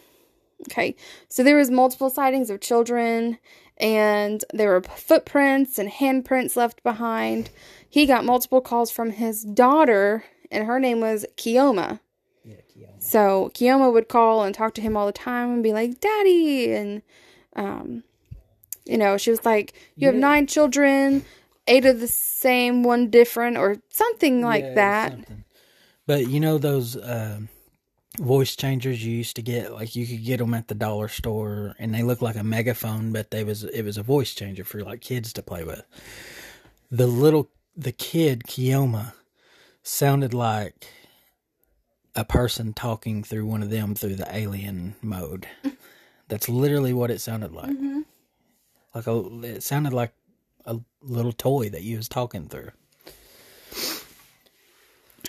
okay, 0.70 0.96
so 1.28 1.42
there 1.42 1.56
was 1.56 1.70
multiple 1.70 2.10
sightings 2.10 2.50
of 2.50 2.60
children, 2.60 3.38
and 3.78 4.44
there 4.52 4.70
were 4.70 4.82
footprints 4.82 5.78
and 5.78 5.90
handprints 5.90 6.56
left 6.56 6.82
behind. 6.82 7.50
He 7.88 8.06
got 8.06 8.24
multiple 8.24 8.60
calls 8.60 8.90
from 8.90 9.10
his 9.10 9.44
daughter, 9.44 10.24
and 10.50 10.66
her 10.66 10.78
name 10.78 11.00
was 11.00 11.26
Kioma. 11.36 12.00
Yeah, 12.44 12.56
Kioma. 12.74 13.02
So 13.02 13.50
Kioma 13.54 13.92
would 13.92 14.08
call 14.08 14.42
and 14.44 14.54
talk 14.54 14.74
to 14.74 14.80
him 14.80 14.96
all 14.96 15.06
the 15.06 15.12
time 15.12 15.50
and 15.50 15.62
be 15.62 15.72
like, 15.72 16.00
"Daddy," 16.00 16.72
and 16.72 17.02
um, 17.56 18.04
you 18.84 18.96
know, 18.98 19.16
she 19.16 19.30
was 19.30 19.44
like, 19.44 19.74
"You 19.96 20.06
have 20.06 20.16
nine 20.16 20.46
children, 20.46 21.24
eight 21.66 21.84
of 21.84 22.00
the 22.00 22.08
same, 22.08 22.82
one 22.82 23.10
different, 23.10 23.56
or 23.56 23.76
something 23.90 24.42
like 24.42 24.64
Yeah, 24.64 24.74
that." 24.74 25.12
something. 25.12 25.44
But 26.06 26.28
you 26.28 26.40
know 26.40 26.58
those 26.58 26.96
um 27.02 27.48
voice 28.18 28.54
changers 28.54 29.04
you 29.04 29.16
used 29.16 29.36
to 29.36 29.42
get, 29.42 29.72
like 29.72 29.96
you 29.96 30.06
could 30.06 30.24
get 30.24 30.38
them 30.38 30.54
at 30.54 30.68
the 30.68 30.74
dollar 30.74 31.08
store, 31.08 31.74
and 31.78 31.94
they 31.94 32.02
look 32.02 32.22
like 32.22 32.36
a 32.36 32.44
megaphone, 32.44 33.12
but 33.12 33.30
they 33.30 33.44
was 33.44 33.64
it 33.64 33.82
was 33.82 33.96
a 33.98 34.02
voice 34.02 34.34
changer 34.34 34.64
for 34.64 34.82
like 34.82 35.00
kids 35.00 35.32
to 35.32 35.42
play 35.42 35.64
with. 35.64 35.82
The 36.90 37.06
little 37.06 37.50
the 37.76 37.92
kid 37.92 38.44
Kioma 38.46 39.14
sounded 39.82 40.32
like 40.32 40.86
a 42.14 42.24
person 42.24 42.72
talking 42.72 43.24
through 43.24 43.46
one 43.46 43.62
of 43.62 43.70
them 43.70 43.94
through 43.94 44.14
the 44.14 44.34
alien 44.34 44.94
mode. 45.02 45.48
That's 46.28 46.48
literally 46.48 46.92
what 46.92 47.10
it 47.10 47.20
sounded 47.20 47.52
like. 47.52 47.76
Like 48.94 49.06
a, 49.06 49.42
it 49.42 49.62
sounded 49.62 49.92
like 49.92 50.14
little 51.04 51.32
toy 51.32 51.68
that 51.70 51.82
you 51.82 51.96
was 51.96 52.08
talking 52.08 52.48
through. 52.48 52.70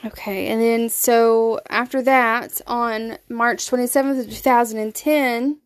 Okay, 0.05 0.47
and 0.47 0.61
then 0.61 0.89
so 0.89 1.59
after 1.69 2.01
that, 2.03 2.61
on 2.67 3.17
March 3.27 3.69
27th 3.69 4.19
of 4.19 4.29
2010, 4.29 5.57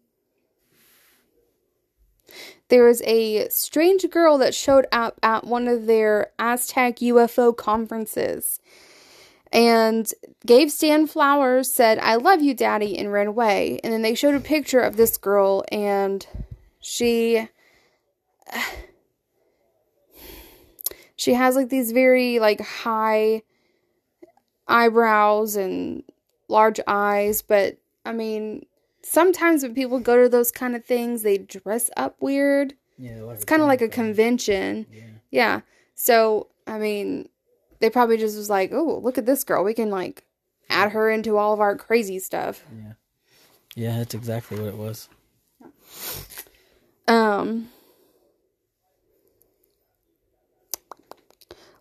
there 2.69 2.83
was 2.83 3.01
a 3.01 3.49
strange 3.49 4.09
girl 4.09 4.37
that 4.37 4.55
showed 4.55 4.85
up 4.91 5.19
at 5.21 5.45
one 5.45 5.67
of 5.67 5.87
their 5.87 6.31
Aztec 6.37 6.97
UFO 6.97 7.55
conferences 7.55 8.59
and 9.51 10.11
gave 10.45 10.71
Stan 10.71 11.07
flowers, 11.07 11.71
said, 11.71 11.97
I 11.99 12.15
love 12.15 12.41
you, 12.41 12.53
Daddy, 12.53 12.97
and 12.97 13.11
ran 13.11 13.27
away. 13.27 13.79
And 13.83 13.91
then 13.91 14.03
they 14.03 14.13
showed 14.13 14.35
a 14.35 14.39
picture 14.39 14.79
of 14.79 14.95
this 14.95 15.17
girl, 15.17 15.65
and 15.71 16.25
she. 16.79 17.49
She 21.19 21.33
has 21.33 21.57
like 21.57 21.67
these 21.67 21.91
very 21.91 22.39
like 22.39 22.61
high 22.61 23.41
eyebrows 24.69 25.57
and 25.57 26.03
large 26.47 26.79
eyes, 26.87 27.41
but 27.41 27.77
I 28.05 28.13
mean, 28.13 28.65
sometimes 29.01 29.61
when 29.63 29.75
people 29.75 29.99
go 29.99 30.23
to 30.23 30.29
those 30.29 30.49
kind 30.49 30.77
of 30.77 30.85
things, 30.85 31.23
they 31.23 31.37
dress 31.37 31.89
up 31.97 32.15
weird. 32.21 32.75
Yeah, 32.97 33.29
It's 33.31 33.43
kind 33.43 33.61
of 33.61 33.67
like 33.67 33.81
a 33.81 33.89
convention. 33.89 34.85
Yeah. 34.89 35.03
Yeah. 35.29 35.61
So, 35.93 36.47
I 36.65 36.79
mean, 36.79 37.27
they 37.81 37.89
probably 37.89 38.15
just 38.15 38.37
was 38.37 38.49
like, 38.49 38.71
"Oh, 38.71 39.01
look 39.03 39.17
at 39.17 39.25
this 39.25 39.43
girl. 39.43 39.65
We 39.65 39.73
can 39.73 39.89
like 39.89 40.23
add 40.69 40.93
her 40.93 41.09
into 41.09 41.35
all 41.35 41.53
of 41.53 41.59
our 41.59 41.75
crazy 41.75 42.19
stuff." 42.19 42.63
Yeah. 42.73 42.93
Yeah, 43.75 43.97
that's 43.97 44.13
exactly 44.13 44.57
what 44.57 44.69
it 44.69 44.77
was. 44.77 45.09
Um 47.09 47.71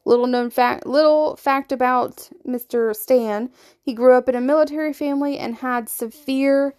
Little 0.09 0.27
known 0.27 0.49
fact 0.49 0.87
little 0.87 1.37
fact 1.37 1.71
about 1.71 2.31
Mr. 2.47 2.97
Stan, 2.97 3.51
he 3.83 3.93
grew 3.93 4.15
up 4.15 4.27
in 4.27 4.35
a 4.35 4.41
military 4.41 4.95
family 4.95 5.37
and 5.37 5.57
had 5.57 5.91
severe 5.91 6.75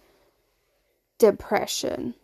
depression. 1.16 2.16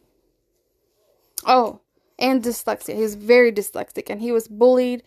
Oh, 1.47 1.79
and 2.19 2.43
dyslexia. 2.43 2.97
He 2.97 3.03
was 3.03 3.15
very 3.15 3.53
dyslexic 3.53 4.11
and 4.11 4.21
he 4.21 4.33
was 4.33 4.49
bullied 4.49 5.05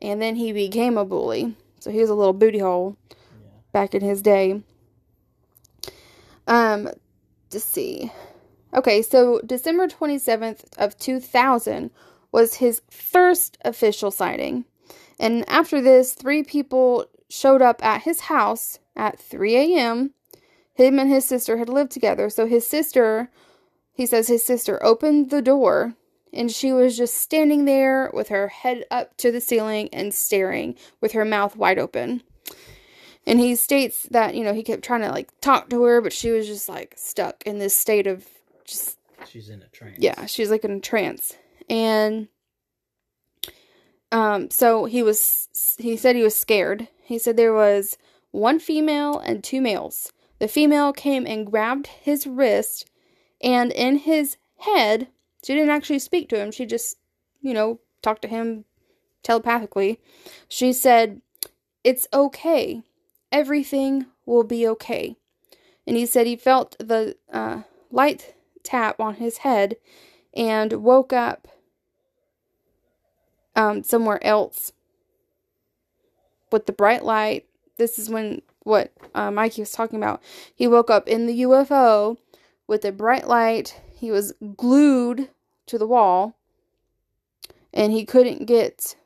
and 0.00 0.22
then 0.22 0.36
he 0.36 0.54
became 0.54 0.96
a 0.96 1.04
bully. 1.04 1.54
So 1.80 1.90
he 1.90 2.00
was 2.00 2.08
a 2.08 2.14
little 2.14 2.32
booty 2.32 2.60
hole 2.60 2.96
back 3.72 3.94
in 3.94 4.00
his 4.00 4.22
day. 4.22 4.62
Um 6.46 6.88
to 7.50 7.60
see. 7.60 8.10
Okay, 8.72 9.02
so 9.02 9.42
December 9.44 9.86
27th 9.86 10.62
of 10.78 10.96
2000 10.96 11.90
was 12.32 12.54
his 12.54 12.80
first 12.88 13.58
official 13.66 14.10
sighting. 14.10 14.64
And 15.18 15.48
after 15.48 15.80
this, 15.80 16.14
three 16.14 16.42
people 16.42 17.06
showed 17.28 17.62
up 17.62 17.84
at 17.84 18.02
his 18.02 18.20
house 18.22 18.78
at 18.96 19.18
3 19.18 19.56
a.m. 19.56 20.12
Him 20.74 20.98
and 20.98 21.10
his 21.10 21.24
sister 21.24 21.58
had 21.58 21.68
lived 21.68 21.92
together. 21.92 22.28
So 22.30 22.46
his 22.46 22.66
sister, 22.66 23.30
he 23.92 24.06
says 24.06 24.28
his 24.28 24.44
sister 24.44 24.84
opened 24.84 25.30
the 25.30 25.42
door 25.42 25.94
and 26.32 26.50
she 26.50 26.72
was 26.72 26.96
just 26.96 27.14
standing 27.14 27.66
there 27.66 28.10
with 28.14 28.28
her 28.28 28.48
head 28.48 28.84
up 28.90 29.16
to 29.18 29.30
the 29.30 29.40
ceiling 29.40 29.88
and 29.92 30.14
staring 30.14 30.76
with 31.00 31.12
her 31.12 31.24
mouth 31.24 31.56
wide 31.56 31.78
open. 31.78 32.22
And 33.26 33.38
he 33.38 33.54
states 33.54 34.06
that, 34.10 34.34
you 34.34 34.42
know, 34.42 34.54
he 34.54 34.62
kept 34.62 34.82
trying 34.82 35.02
to 35.02 35.10
like 35.10 35.28
talk 35.40 35.70
to 35.70 35.82
her, 35.84 36.00
but 36.00 36.12
she 36.12 36.30
was 36.30 36.46
just 36.46 36.68
like 36.68 36.94
stuck 36.96 37.42
in 37.44 37.58
this 37.58 37.76
state 37.76 38.06
of 38.06 38.26
just 38.64 38.98
She's 39.28 39.48
in 39.48 39.62
a 39.62 39.68
trance. 39.68 39.98
yeah, 40.00 40.26
she's 40.26 40.50
like 40.50 40.64
in 40.64 40.72
a 40.72 40.80
trance. 40.80 41.36
And 41.70 42.28
um 44.12 44.50
so 44.50 44.84
he 44.84 45.02
was 45.02 45.76
he 45.78 45.96
said 45.96 46.14
he 46.14 46.22
was 46.22 46.36
scared. 46.36 46.88
He 47.02 47.18
said 47.18 47.36
there 47.36 47.52
was 47.52 47.98
one 48.30 48.60
female 48.60 49.18
and 49.18 49.42
two 49.42 49.60
males. 49.60 50.12
The 50.38 50.48
female 50.48 50.92
came 50.92 51.26
and 51.26 51.50
grabbed 51.50 51.88
his 51.88 52.26
wrist 52.26 52.88
and 53.42 53.72
in 53.72 53.96
his 53.96 54.36
head, 54.58 55.08
she 55.44 55.54
didn't 55.54 55.70
actually 55.70 55.98
speak 55.98 56.28
to 56.28 56.38
him. 56.38 56.52
She 56.52 56.64
just 56.64 56.96
you 57.42 57.52
know, 57.52 57.80
talked 58.00 58.22
to 58.22 58.28
him 58.28 58.64
telepathically. 59.22 60.00
She 60.48 60.72
said, 60.72 61.20
It's 61.84 62.08
okay. 62.14 62.82
Everything 63.30 64.06
will 64.24 64.44
be 64.44 64.66
okay. 64.68 65.16
And 65.86 65.96
he 65.96 66.06
said 66.06 66.26
he 66.26 66.36
felt 66.36 66.76
the 66.78 67.16
uh, 67.30 67.62
light 67.90 68.34
tap 68.62 69.00
on 69.00 69.16
his 69.16 69.38
head 69.38 69.76
and 70.32 70.72
woke 70.84 71.12
up 71.12 71.48
um, 73.56 73.82
somewhere 73.82 74.24
else 74.24 74.72
with 76.50 76.66
the 76.66 76.72
bright 76.72 77.04
light. 77.04 77.46
This 77.78 77.98
is 77.98 78.08
when 78.08 78.42
what 78.64 78.92
uh, 79.14 79.30
Mikey 79.30 79.62
was 79.62 79.72
talking 79.72 79.98
about. 79.98 80.22
He 80.54 80.66
woke 80.66 80.90
up 80.90 81.08
in 81.08 81.26
the 81.26 81.42
UFO 81.42 82.16
with 82.66 82.84
a 82.84 82.92
bright 82.92 83.26
light. 83.26 83.80
He 83.94 84.10
was 84.10 84.34
glued 84.56 85.28
to 85.66 85.78
the 85.78 85.86
wall, 85.86 86.36
and 87.72 87.92
he 87.92 88.04
couldn't 88.04 88.46
get 88.46 88.96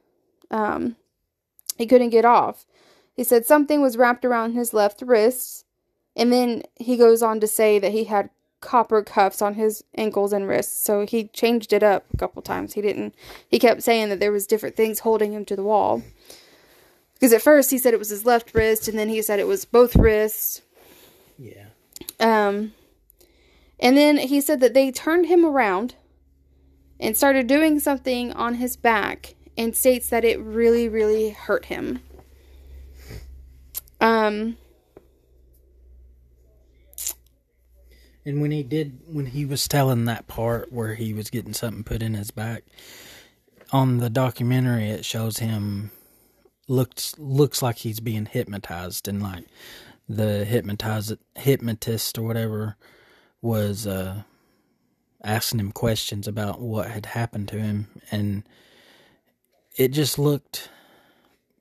um, 0.51 0.97
he 1.77 1.87
couldn't 1.87 2.11
get 2.11 2.25
off. 2.25 2.67
He 3.15 3.25
said 3.25 3.47
something 3.47 3.81
was 3.81 3.97
wrapped 3.97 4.25
around 4.25 4.53
his 4.53 4.75
left 4.75 5.03
wrist, 5.03 5.65
and 6.15 6.33
then 6.33 6.63
he 6.77 6.97
goes 6.97 7.23
on 7.23 7.41
to 7.41 7.47
say 7.47 7.79
that 7.79 7.93
he 7.93 8.05
had 8.05 8.31
copper 8.61 9.03
cuffs 9.03 9.43
on 9.43 9.55
his 9.55 9.85
ankles 9.97 10.33
and 10.33 10.49
wrists. 10.49 10.85
So 10.85 11.07
he 11.07 11.25
changed 11.29 11.73
it 11.73 11.83
up 11.83 12.05
a 12.13 12.17
couple 12.17 12.43
times. 12.43 12.75
He 12.75 12.83
didn't. 12.83 13.15
He 13.49 13.59
kept 13.59 13.83
saying 13.83 14.09
that 14.09 14.21
there 14.21 14.33
was 14.33 14.47
different 14.47 14.77
things 14.77 15.01
holding 15.01 15.33
him 15.33 15.45
to 15.47 15.57
the 15.57 15.63
wall. 15.63 16.03
Because 17.15 17.33
at 17.33 17.43
first 17.43 17.71
he 17.71 17.79
said 17.79 17.95
it 17.95 17.99
was 17.99 18.11
his 18.11 18.27
left 18.27 18.55
wrist, 18.55 18.89
and 18.89 18.99
then 18.99 19.09
he 19.09 19.23
said 19.23 19.39
it 19.39 19.47
was 19.47 19.65
both 19.65 19.97
wrists. 19.97 20.61
Yeah. 21.39 21.67
Um, 22.21 22.75
and 23.81 23.97
then 23.97 24.19
he 24.19 24.41
said 24.41 24.61
that 24.61 24.75
they 24.75 24.91
turned 24.91 25.27
him 25.27 25.45
around 25.45 25.95
and 27.01 27.17
started 27.17 27.47
doing 27.47 27.79
something 27.79 28.33
on 28.33 28.55
his 28.55 28.77
back, 28.77 29.35
and 29.57 29.75
states 29.75 30.11
that 30.11 30.25
it 30.25 30.39
really, 30.41 30.89
really 30.89 31.31
hurt 31.31 31.67
him. 31.67 32.01
Um, 34.01 34.57
And 38.27 38.41
when 38.41 38.51
he 38.51 38.65
did, 38.65 38.99
when 39.07 39.27
he 39.27 39.45
was 39.45 39.69
telling 39.69 40.05
that 40.07 40.27
part 40.27 40.73
where 40.73 40.97
he 40.97 41.15
was 41.15 41.31
getting 41.31 41.55
something 41.55 41.85
put 41.85 42.03
in 42.03 42.15
his 42.15 42.33
back, 42.33 42.65
on 43.73 43.99
the 43.99 44.11
documentary 44.11 44.91
it 44.91 45.05
shows 45.05 45.39
him 45.39 45.93
looks 46.69 47.17
looks 47.19 47.63
like 47.63 47.79
he's 47.79 48.01
being 48.01 48.27
hypnotized, 48.27 49.07
and 49.07 49.23
like 49.23 49.45
the 50.09 50.45
hypnotize 50.45 51.15
hypnotist 51.37 52.19
or 52.19 52.23
whatever 52.23 52.77
was 53.41 53.87
uh, 53.87 54.23
asking 55.23 55.61
him 55.61 55.71
questions 55.71 56.27
about 56.27 56.61
what 56.61 56.91
had 56.91 57.07
happened 57.07 57.47
to 57.49 57.61
him, 57.61 57.87
and 58.11 58.43
it 59.77 59.89
just 59.93 60.19
looked 60.19 60.69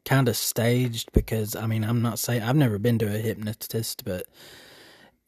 kind 0.03 0.27
of 0.27 0.35
staged 0.35 1.11
because 1.13 1.55
I 1.55 1.67
mean 1.67 1.83
I'm 1.83 2.01
not 2.01 2.17
saying 2.17 2.41
I've 2.41 2.55
never 2.55 2.79
been 2.79 2.97
to 2.99 3.13
a 3.13 3.19
hypnotist, 3.19 4.03
but 4.03 4.25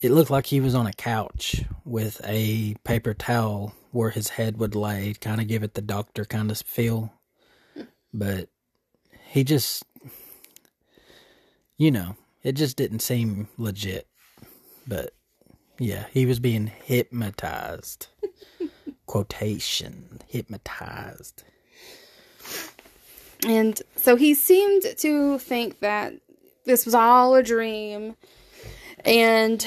it 0.01 0.11
looked 0.11 0.29
like 0.29 0.47
he 0.47 0.59
was 0.59 0.75
on 0.75 0.85
a 0.85 0.93
couch 0.93 1.63
with 1.83 2.21
a 2.23 2.75
paper 2.83 3.13
towel 3.13 3.73
where 3.91 4.11
his 4.11 4.29
head 4.29 4.57
would 4.57 4.75
lay, 4.75 5.13
kind 5.19 5.41
of 5.41 5.47
give 5.47 5.63
it 5.63 5.73
the 5.73 5.81
doctor 5.81 6.23
kind 6.23 6.51
of 6.51 6.57
feel. 6.59 7.11
But 8.13 8.49
he 9.29 9.43
just, 9.43 9.83
you 11.77 11.91
know, 11.91 12.15
it 12.43 12.53
just 12.53 12.77
didn't 12.77 12.99
seem 12.99 13.47
legit. 13.57 14.07
But 14.87 15.13
yeah, 15.79 16.05
he 16.11 16.25
was 16.25 16.39
being 16.39 16.67
hypnotized. 16.67 18.07
Quotation 19.07 20.21
hypnotized. 20.27 21.43
and 23.47 23.81
so 23.95 24.15
he 24.15 24.33
seemed 24.33 24.83
to 24.97 25.39
think 25.39 25.79
that 25.79 26.13
this 26.65 26.85
was 26.85 26.93
all 26.93 27.33
a 27.35 27.41
dream. 27.41 28.15
And 29.05 29.65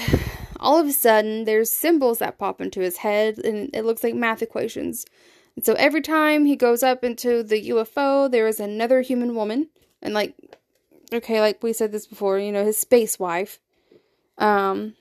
all 0.59 0.79
of 0.79 0.87
a 0.87 0.93
sudden, 0.93 1.45
there's 1.45 1.73
symbols 1.73 2.19
that 2.19 2.39
pop 2.39 2.61
into 2.61 2.81
his 2.81 2.99
head, 2.99 3.39
and 3.39 3.71
it 3.75 3.85
looks 3.85 4.05
like 4.05 4.15
math 4.15 4.43
equations. 4.43 5.07
And 5.57 5.65
so 5.65 5.75
every 5.75 6.03
time 6.03 6.45
he 6.45 6.57
goes 6.57 6.83
up 6.83 7.03
into 7.05 7.43
the 7.43 7.71
UFO, 7.71 8.31
there 8.31 8.47
is 8.47 8.61
another 8.61 9.01
human 9.01 9.35
woman. 9.35 9.69
And, 10.03 10.15
like, 10.15 10.35
okay, 11.13 11.41
like 11.41 11.63
we 11.63 11.73
said 11.73 11.93
this 11.93 12.07
before, 12.07 12.39
you 12.39 12.53
know, 12.53 12.65
his 12.65 12.79
space 12.79 13.19
wife. 13.19 13.59
Um, 14.39 14.95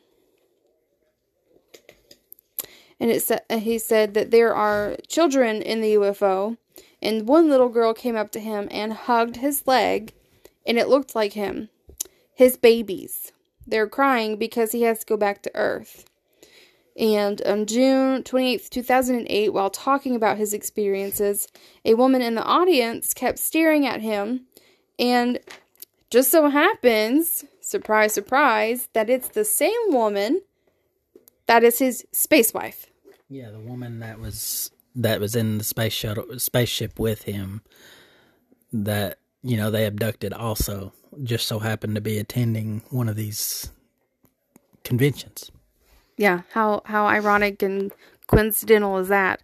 and 2.99 3.09
it 3.09 3.21
sa- 3.21 3.39
he 3.49 3.79
said 3.79 4.13
that 4.13 4.31
there 4.31 4.53
are 4.53 4.97
children 5.07 5.61
in 5.61 5.81
the 5.81 5.93
UFO, 5.93 6.57
and 7.01 7.27
one 7.27 7.49
little 7.49 7.69
girl 7.69 7.93
came 7.93 8.15
up 8.15 8.31
to 8.31 8.39
him 8.39 8.67
and 8.71 8.91
hugged 8.93 9.37
his 9.37 9.65
leg, 9.65 10.13
and 10.65 10.77
it 10.77 10.89
looked 10.89 11.15
like 11.15 11.33
him. 11.33 11.69
His 12.33 12.57
babies. 12.57 13.31
They're 13.69 13.87
crying 13.87 14.37
because 14.37 14.71
he 14.71 14.83
has 14.83 14.99
to 14.99 15.05
go 15.05 15.17
back 15.17 15.41
to 15.43 15.51
Earth. 15.55 16.05
And 16.97 17.41
on 17.43 17.65
June 17.65 18.23
28th, 18.23 18.69
2008, 18.69 19.53
while 19.53 19.69
talking 19.69 20.15
about 20.15 20.37
his 20.37 20.53
experiences, 20.53 21.47
a 21.85 21.93
woman 21.93 22.21
in 22.21 22.35
the 22.35 22.43
audience 22.43 23.13
kept 23.13 23.39
staring 23.39 23.85
at 23.85 24.01
him, 24.01 24.41
and 24.97 25.39
just 26.09 26.29
so 26.29 26.49
happens, 26.49 27.45
surprise, 27.61 28.13
surprise, 28.13 28.89
that 28.93 29.09
it's 29.09 29.29
the 29.29 29.45
same 29.45 29.71
woman 29.89 30.41
that 31.45 31.63
is 31.63 31.79
his 31.79 32.05
space 32.11 32.53
wife. 32.53 32.87
Yeah, 33.29 33.51
the 33.51 33.59
woman 33.59 33.99
that 33.99 34.19
was 34.19 34.71
that 34.95 35.19
was 35.19 35.35
in 35.35 35.59
the 35.59 35.63
space 35.63 35.93
shuttle 35.93 36.39
spaceship 36.39 36.99
with 36.99 37.23
him 37.23 37.61
that 38.73 39.18
you 39.41 39.57
know 39.57 39.71
they 39.71 39.85
abducted 39.85 40.33
also 40.33 40.93
just 41.23 41.47
so 41.47 41.59
happened 41.59 41.95
to 41.95 42.01
be 42.01 42.17
attending 42.17 42.81
one 42.89 43.09
of 43.09 43.15
these 43.15 43.71
conventions. 44.83 45.51
Yeah, 46.17 46.41
how 46.51 46.81
how 46.85 47.05
ironic 47.05 47.61
and 47.63 47.91
coincidental 48.27 48.97
is 48.97 49.07
that? 49.07 49.41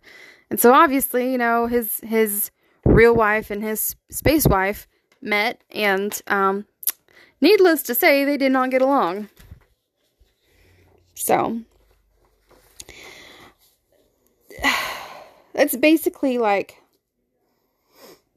And 0.50 0.60
so 0.60 0.74
obviously, 0.74 1.32
you 1.32 1.38
know, 1.38 1.68
his 1.68 2.00
his 2.02 2.52
real 2.86 3.16
wife 3.16 3.50
and 3.50 3.64
his 3.64 3.96
space 4.10 4.48
wife 4.48 4.88
met 5.22 5.62
and 5.72 6.22
um 6.28 6.66
needless 7.42 7.82
to 7.84 7.96
say 7.96 8.26
they 8.26 8.38
did 8.38 8.52
not 8.52 8.70
get 8.70 8.82
along. 8.82 9.30
So 11.16 11.62
that's 15.54 15.76
basically 15.78 16.38
like 16.38 16.82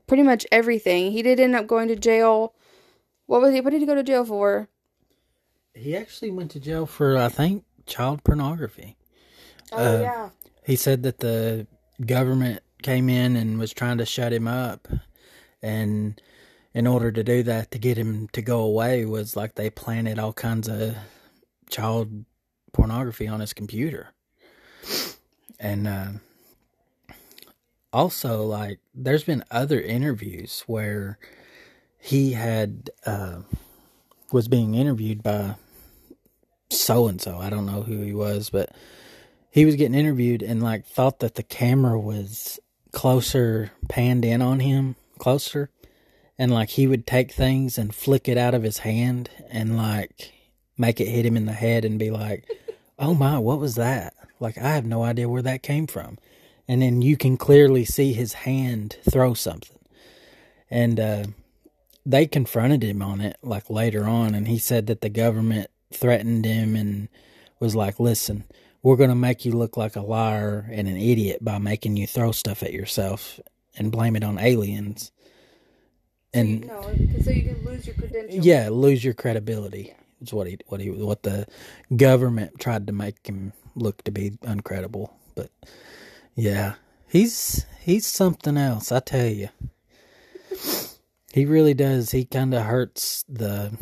pretty 0.09 0.25
much 0.25 0.47
everything. 0.51 1.13
He 1.13 1.23
did 1.23 1.39
end 1.39 1.55
up 1.55 1.69
going 1.69 1.89
to 1.89 1.97
jail. 1.97 2.55
What 3.27 3.41
was 3.41 3.55
he 3.55 3.61
what 3.61 3.71
did 3.71 3.81
he 3.81 3.87
go 3.87 3.95
to 3.95 4.03
jail 4.03 4.25
for? 4.25 4.69
He 5.75 5.97
actually 5.97 6.31
went 6.33 6.51
to 6.53 6.61
jail 6.61 6.87
for 6.87 7.17
I 7.17 7.29
think 7.29 7.65
child 7.87 8.25
pornography. 8.25 8.97
Oh 9.71 9.77
Uh, 9.79 10.01
yeah. 10.01 10.31
He 10.65 10.77
said 10.77 11.03
that 11.05 11.19
the 11.19 11.67
government 12.05 12.63
came 12.83 13.09
in 13.09 13.37
and 13.37 13.59
was 13.59 13.73
trying 13.73 13.99
to 13.99 14.07
shut 14.07 14.33
him 14.33 14.49
up 14.49 14.89
and 15.63 16.21
in 16.75 16.87
order 16.87 17.11
to 17.11 17.25
do 17.25 17.43
that 17.43 17.71
to 17.73 17.79
get 17.79 17.99
him 17.99 18.29
to 18.29 18.43
go 18.43 18.61
away 18.61 19.05
was 19.05 19.37
like 19.37 19.55
they 19.55 19.71
planted 19.71 20.19
all 20.19 20.33
kinds 20.33 20.69
of 20.69 20.97
child 21.71 22.25
pornography 22.73 23.27
on 23.27 23.41
his 23.41 23.53
computer. 23.53 24.11
And 25.59 25.87
uh 25.89 26.09
also 27.93 28.45
like 28.45 28.81
there's 28.95 29.25
been 29.25 29.45
other 29.51 29.81
interviews 29.81 30.65
where 30.67 31.19
he 31.99 32.33
had 32.33 32.91
uh 33.07 33.41
was 34.33 34.49
being 34.49 34.75
interviewed 34.75 35.23
by 35.23 35.55
so 36.71 37.09
and 37.09 37.21
so. 37.21 37.39
I 37.39 37.51
don't 37.51 37.67
know 37.67 37.83
who 37.83 38.01
he 38.01 38.13
was, 38.13 38.51
but 38.51 38.75
he 39.51 39.65
was 39.65 39.77
getting 39.77 39.99
interviewed 39.99 40.43
and 40.43 40.63
like 40.63 40.87
thought 40.87 41.21
that 41.21 41.35
the 41.35 41.43
camera 41.43 41.99
was 41.99 42.61
closer 42.93 43.73
panned 43.89 44.25
in 44.25 44.43
on 44.43 44.61
him, 44.61 44.97
closer. 45.19 45.71
And 46.39 46.53
like 46.53 46.71
he 46.71 46.87
would 46.87 47.07
take 47.07 47.33
things 47.33 47.79
and 47.79 47.95
flick 47.95 48.29
it 48.29 48.39
out 48.39 48.55
of 48.55 48.63
his 48.63 48.79
hand 48.79 49.31
and 49.51 49.77
like 49.77 50.33
make 50.77 51.01
it 51.01 51.09
hit 51.09 51.27
him 51.27 51.37
in 51.37 51.47
the 51.47 51.53
head 51.53 51.85
and 51.85 51.99
be 51.99 52.11
like, 52.11 52.45
"Oh 52.99 53.15
my, 53.15 53.39
what 53.39 53.59
was 53.59 53.75
that?" 53.75 54.15
Like 54.39 54.57
I 54.57 54.75
have 54.75 54.87
no 54.87 55.03
idea 55.03 55.29
where 55.29 55.43
that 55.43 55.63
came 55.63 55.87
from. 55.89 56.19
And 56.69 56.83
then 56.83 57.01
you 57.01 57.17
can 57.17 57.37
clearly 57.37 57.85
see 57.85 58.13
his 58.13 58.35
hand 58.35 58.99
throw 59.11 59.35
something. 59.35 59.79
And 60.71 61.01
uh 61.01 61.25
they 62.09 62.27
confronted 62.27 62.83
him 62.83 63.03
on 63.03 63.21
it 63.21 63.37
like 63.43 63.69
later 63.69 64.07
on 64.07 64.35
and 64.35 64.49
he 64.49 64.59
said 64.59 64.87
that 64.87 65.03
the 65.03 65.11
government 65.11 65.71
threatened 65.93 66.47
him 66.47 66.75
and 66.75 67.09
was 67.61 67.77
like 67.77 68.01
listen 68.01 68.45
we're 68.83 68.97
going 68.97 69.11
to 69.11 69.17
make 69.17 69.45
you 69.45 69.53
look 69.53 69.77
like 69.77 69.97
a 69.97 70.01
liar 70.01 70.67
and 70.73 70.89
an 70.89 70.97
idiot 70.97 71.45
by 71.45 71.59
making 71.59 71.97
you 71.97 72.07
throw 72.07 72.33
stuff 72.33 72.63
at 72.63 72.73
yourself 72.73 73.39
and 73.77 73.93
blame 73.93 74.17
it 74.17 74.25
on 74.25 74.39
aliens 74.39 75.13
and 76.33 76.67
no, 76.67 76.83
so 77.23 77.31
you 77.31 77.43
can 77.43 77.65
lose 77.65 77.87
your 77.87 77.95
credentials. 77.97 78.47
yeah 78.47 78.69
lose 78.71 79.05
your 79.05 79.15
credibility 79.15 79.95
is 80.23 80.33
what 80.33 80.47
he 80.47 80.59
what 80.67 80.81
he 80.81 80.91
what 80.91 81.23
the 81.25 81.47
government 81.95 82.59
tried 82.59 82.87
to 82.87 82.93
make 82.93 83.27
him 83.27 83.53
look 83.75 84.03
to 84.05 84.11
be 84.11 84.31
uncredible 84.43 85.11
but 85.35 85.51
yeah 86.39 86.75
He's 87.09 87.65
he's 87.81 88.07
something 88.07 88.59
else, 88.59 88.93
I 88.93 89.01
tell 89.01 89.27
you. 89.27 89.49
He 91.33 91.47
really 91.47 91.75
does. 91.75 92.11
He 92.11 92.27
kind 92.27 92.53
of 92.53 92.65
hurts 92.65 93.25
the 93.29 93.73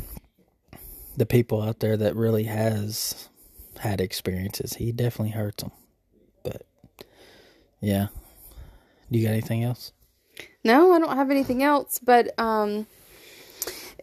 the 1.17 1.27
people 1.27 1.61
out 1.61 1.81
there 1.81 1.97
that 1.97 2.15
really 2.15 2.45
has 2.45 3.29
had 3.81 4.01
experiences. 4.01 4.75
He 4.75 4.93
definitely 4.93 5.33
hurts 5.33 5.65
them. 5.65 5.73
But 6.45 6.63
yeah. 7.81 8.09
Do 9.11 9.19
you 9.19 9.27
got 9.27 9.33
anything 9.33 9.65
else? 9.65 9.93
No, 10.63 10.93
I 10.93 11.01
don't 11.01 11.17
have 11.17 11.31
anything 11.31 11.65
else, 11.65 11.99
but 11.99 12.39
um 12.39 12.87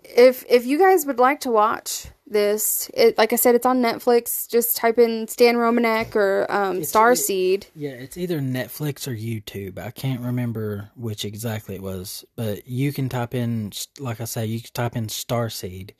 if 0.04 0.44
if 0.50 0.66
you 0.66 0.78
guys 0.78 1.06
would 1.06 1.20
like 1.20 1.40
to 1.42 1.52
watch 1.52 2.08
this, 2.26 2.90
it 2.94 3.18
like 3.18 3.34
I 3.34 3.36
said 3.36 3.56
it's 3.56 3.66
on 3.66 3.82
Netflix, 3.82 4.50
just 4.50 4.78
type 4.78 4.98
in 4.98 5.28
Stan 5.28 5.56
Romanek 5.56 6.16
or 6.16 6.46
um 6.50 6.78
It's- 6.78 6.92
Starseed. 6.92 7.66
Yeah, 7.76 7.92
it's 7.92 8.18
either 8.18 8.40
Netflix 8.40 9.08
or 9.08 9.16
YouTube. 9.16 9.78
I 9.78 9.92
can't 9.92 10.22
remember 10.22 10.90
which 10.96 11.26
exactly 11.26 11.76
it 11.76 11.82
was, 11.82 12.26
but 12.36 12.68
you 12.68 12.94
can 12.94 13.10
type 13.10 13.36
in, 13.36 13.72
like 14.00 14.22
I 14.22 14.26
say, 14.26 14.46
you 14.46 14.62
can 14.62 14.72
type 14.74 14.96
in 14.96 15.08
Starseed 15.08 15.92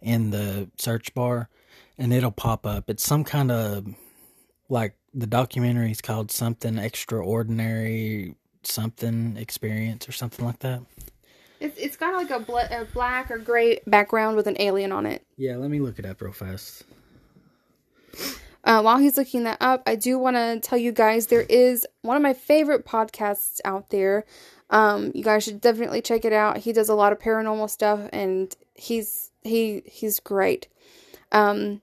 in 0.00 0.30
the 0.30 0.68
search 0.78 1.14
bar, 1.14 1.48
and 1.98 2.12
it'll 2.12 2.32
pop 2.32 2.66
up. 2.66 2.88
It's 2.90 3.04
some 3.04 3.22
kind 3.22 3.50
of 3.52 3.86
like 4.68 4.96
the 5.14 5.26
documentary 5.26 5.90
is 5.90 6.00
called 6.00 6.30
something 6.30 6.78
extraordinary, 6.78 8.34
something 8.64 9.36
experience 9.36 10.08
or 10.08 10.12
something 10.12 10.44
like 10.44 10.60
that. 10.60 10.80
It's 11.62 11.78
it's 11.78 11.96
got 11.96 12.14
like 12.14 12.30
a, 12.30 12.40
bla- 12.40 12.68
a 12.70 12.84
black 12.86 13.30
or 13.30 13.38
gray 13.38 13.80
background 13.86 14.36
with 14.36 14.46
an 14.46 14.56
alien 14.58 14.92
on 14.92 15.06
it. 15.06 15.24
Yeah, 15.36 15.56
let 15.56 15.70
me 15.70 15.80
look 15.80 15.98
it 15.98 16.04
up 16.04 16.20
real 16.20 16.32
fast. 16.32 16.84
Uh, 18.64 18.80
while 18.80 18.98
he's 18.98 19.16
looking 19.16 19.44
that 19.44 19.58
up, 19.60 19.82
I 19.86 19.96
do 19.96 20.18
want 20.18 20.36
to 20.36 20.60
tell 20.60 20.78
you 20.78 20.92
guys 20.92 21.26
there 21.26 21.42
is 21.42 21.86
one 22.02 22.16
of 22.16 22.22
my 22.22 22.32
favorite 22.32 22.86
podcasts 22.86 23.60
out 23.64 23.90
there. 23.90 24.24
Um, 24.70 25.10
you 25.14 25.24
guys 25.24 25.44
should 25.44 25.60
definitely 25.60 26.00
check 26.00 26.24
it 26.24 26.32
out. 26.32 26.58
He 26.58 26.72
does 26.72 26.88
a 26.88 26.94
lot 26.94 27.12
of 27.12 27.18
paranormal 27.18 27.68
stuff, 27.70 28.08
and 28.12 28.54
he's 28.74 29.30
he 29.42 29.82
he's 29.86 30.20
great. 30.20 30.68
Um, 31.30 31.82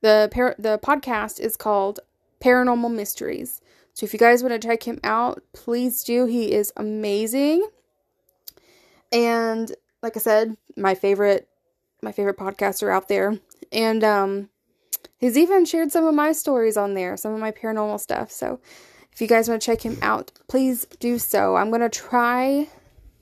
the 0.00 0.28
par- 0.32 0.56
the 0.58 0.78
podcast 0.82 1.40
is 1.40 1.56
called 1.56 2.00
Paranormal 2.40 2.92
Mysteries. 2.92 3.60
So 3.94 4.04
if 4.04 4.12
you 4.12 4.18
guys 4.18 4.42
want 4.42 4.60
to 4.60 4.68
check 4.68 4.84
him 4.84 5.00
out, 5.02 5.42
please 5.52 6.04
do. 6.04 6.26
He 6.26 6.52
is 6.52 6.72
amazing. 6.76 7.68
And 9.12 9.74
like 10.02 10.16
I 10.16 10.20
said, 10.20 10.56
my 10.76 10.94
favorite 10.94 11.48
my 12.02 12.12
favorite 12.12 12.38
podcaster 12.38 12.92
out 12.92 13.08
there. 13.08 13.38
And 13.72 14.04
um 14.04 14.50
He's 15.18 15.36
even 15.36 15.64
shared 15.64 15.90
some 15.90 16.06
of 16.06 16.14
my 16.14 16.32
stories 16.32 16.76
on 16.76 16.94
there, 16.94 17.16
some 17.16 17.34
of 17.34 17.40
my 17.40 17.50
paranormal 17.50 17.98
stuff. 17.98 18.30
So 18.30 18.60
if 19.12 19.20
you 19.20 19.26
guys 19.26 19.48
want 19.48 19.60
to 19.60 19.66
check 19.66 19.84
him 19.84 19.98
out, 20.00 20.30
please 20.46 20.86
do 21.00 21.18
so. 21.18 21.56
I'm 21.56 21.70
going 21.70 21.80
to 21.80 21.88
try 21.88 22.68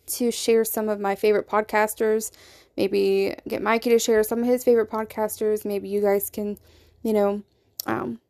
to 0.08 0.30
share 0.30 0.64
some 0.64 0.90
of 0.90 1.00
my 1.00 1.14
favorite 1.14 1.48
podcasters. 1.48 2.30
Maybe 2.76 3.34
get 3.48 3.62
Mikey 3.62 3.90
to 3.90 3.98
share 3.98 4.22
some 4.22 4.40
of 4.40 4.46
his 4.46 4.62
favorite 4.62 4.90
podcasters. 4.90 5.64
Maybe 5.64 5.88
you 5.88 6.02
guys 6.02 6.28
can, 6.28 6.58
you 7.02 7.14
know, 7.14 7.42
um, 7.86 8.20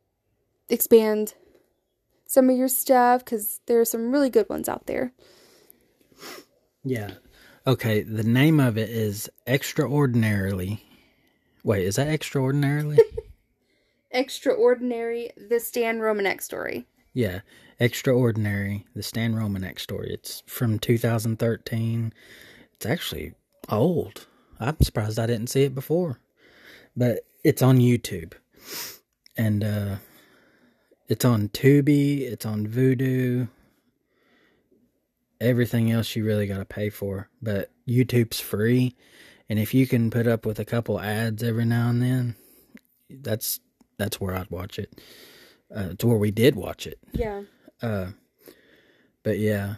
expand 0.68 1.34
some 2.24 2.48
of 2.48 2.56
your 2.56 2.68
stuff 2.68 3.24
because 3.24 3.60
there 3.66 3.80
are 3.80 3.84
some 3.84 4.12
really 4.12 4.30
good 4.30 4.48
ones 4.48 4.68
out 4.68 4.86
there. 4.86 5.12
Yeah. 6.84 7.14
Okay, 7.66 8.02
the 8.02 8.22
name 8.22 8.60
of 8.60 8.78
it 8.78 8.90
is 8.90 9.28
Extraordinarily. 9.44 10.84
Wait, 11.64 11.84
is 11.84 11.96
that 11.96 12.06
Extraordinarily? 12.06 12.98
Extraordinary, 14.12 15.32
the 15.36 15.58
Stan 15.58 15.98
Romanek 15.98 16.40
story. 16.40 16.86
Yeah, 17.12 17.40
Extraordinary, 17.80 18.86
the 18.94 19.02
Stan 19.02 19.34
Romanek 19.34 19.80
story. 19.80 20.10
It's 20.12 20.44
from 20.46 20.78
2013. 20.78 22.12
It's 22.74 22.86
actually 22.86 23.34
old. 23.68 24.28
I'm 24.60 24.80
surprised 24.80 25.18
I 25.18 25.26
didn't 25.26 25.48
see 25.48 25.64
it 25.64 25.74
before. 25.74 26.20
But 26.96 27.26
it's 27.42 27.62
on 27.62 27.78
YouTube. 27.78 28.34
And 29.36 29.64
uh 29.64 29.96
it's 31.08 31.24
on 31.24 31.48
Tubi, 31.48 32.20
it's 32.20 32.46
on 32.46 32.66
Vudu. 32.68 33.48
Everything 35.40 35.90
else 35.90 36.16
you 36.16 36.24
really 36.24 36.46
got 36.46 36.58
to 36.58 36.64
pay 36.64 36.88
for, 36.90 37.28
but 37.42 37.70
YouTube's 37.86 38.40
free. 38.40 38.94
And 39.48 39.58
if 39.58 39.74
you 39.74 39.86
can 39.86 40.10
put 40.10 40.26
up 40.26 40.46
with 40.46 40.58
a 40.58 40.64
couple 40.64 41.00
ads 41.00 41.42
every 41.42 41.64
now 41.64 41.88
and 41.90 42.02
then, 42.02 42.36
that's 43.10 43.60
that's 43.98 44.20
where 44.20 44.34
I'd 44.34 44.50
watch 44.50 44.78
it. 44.78 44.98
Uh, 45.74 45.88
it's 45.92 46.04
where 46.04 46.16
we 46.16 46.30
did 46.30 46.54
watch 46.54 46.86
it. 46.86 46.98
Yeah. 47.12 47.42
Uh, 47.82 48.08
but 49.22 49.38
yeah, 49.38 49.76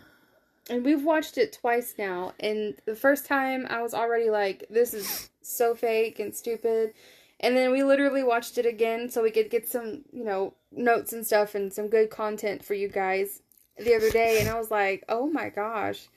And 0.71 0.85
we've 0.85 1.03
watched 1.05 1.39
it 1.39 1.53
twice 1.61 1.95
now. 1.99 2.35
And 2.39 2.75
the 2.85 2.95
first 2.95 3.27
time 3.27 3.67
I 3.71 3.83
was 3.83 3.95
already 3.95 4.31
like, 4.31 4.65
this 4.71 4.93
is 4.95 5.31
so 5.43 5.75
fake 5.75 6.19
and 6.19 6.35
stupid. 6.35 6.93
And 7.41 7.57
then 7.57 7.71
we 7.73 7.83
literally 7.83 8.23
watched 8.23 8.59
it 8.59 8.67
again 8.67 9.09
so 9.09 9.23
we 9.23 9.31
could 9.31 9.49
get 9.51 9.69
some, 9.69 10.05
you 10.13 10.25
know, 10.25 10.55
notes 10.73 11.13
and 11.13 11.27
stuff 11.27 11.55
and 11.55 11.73
some 11.73 11.89
good 11.89 12.11
content 12.11 12.65
for 12.65 12.75
you 12.75 12.89
guys 12.89 13.41
the 13.79 13.95
other 13.95 14.11
day. 14.11 14.41
And 14.41 14.49
I 14.49 14.59
was 14.59 14.71
like, 14.71 15.05
oh 15.09 15.29
my 15.29 15.49
gosh, 15.51 16.09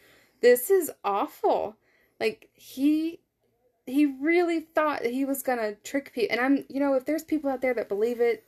this 0.42 0.70
is 0.70 0.92
awful. 1.04 1.76
Like, 2.20 2.50
he. 2.54 3.20
He 3.88 4.06
really 4.06 4.60
thought 4.62 5.04
he 5.04 5.26
was 5.26 5.42
gonna 5.42 5.74
trick 5.84 6.14
people, 6.14 6.30
and 6.32 6.40
I'm, 6.40 6.66
you 6.70 6.80
know, 6.80 6.94
if 6.94 7.06
there's 7.06 7.24
people 7.24 7.50
out 7.50 7.62
there 7.62 7.74
that 7.74 7.90
believe 7.90 8.22
it, 8.22 8.46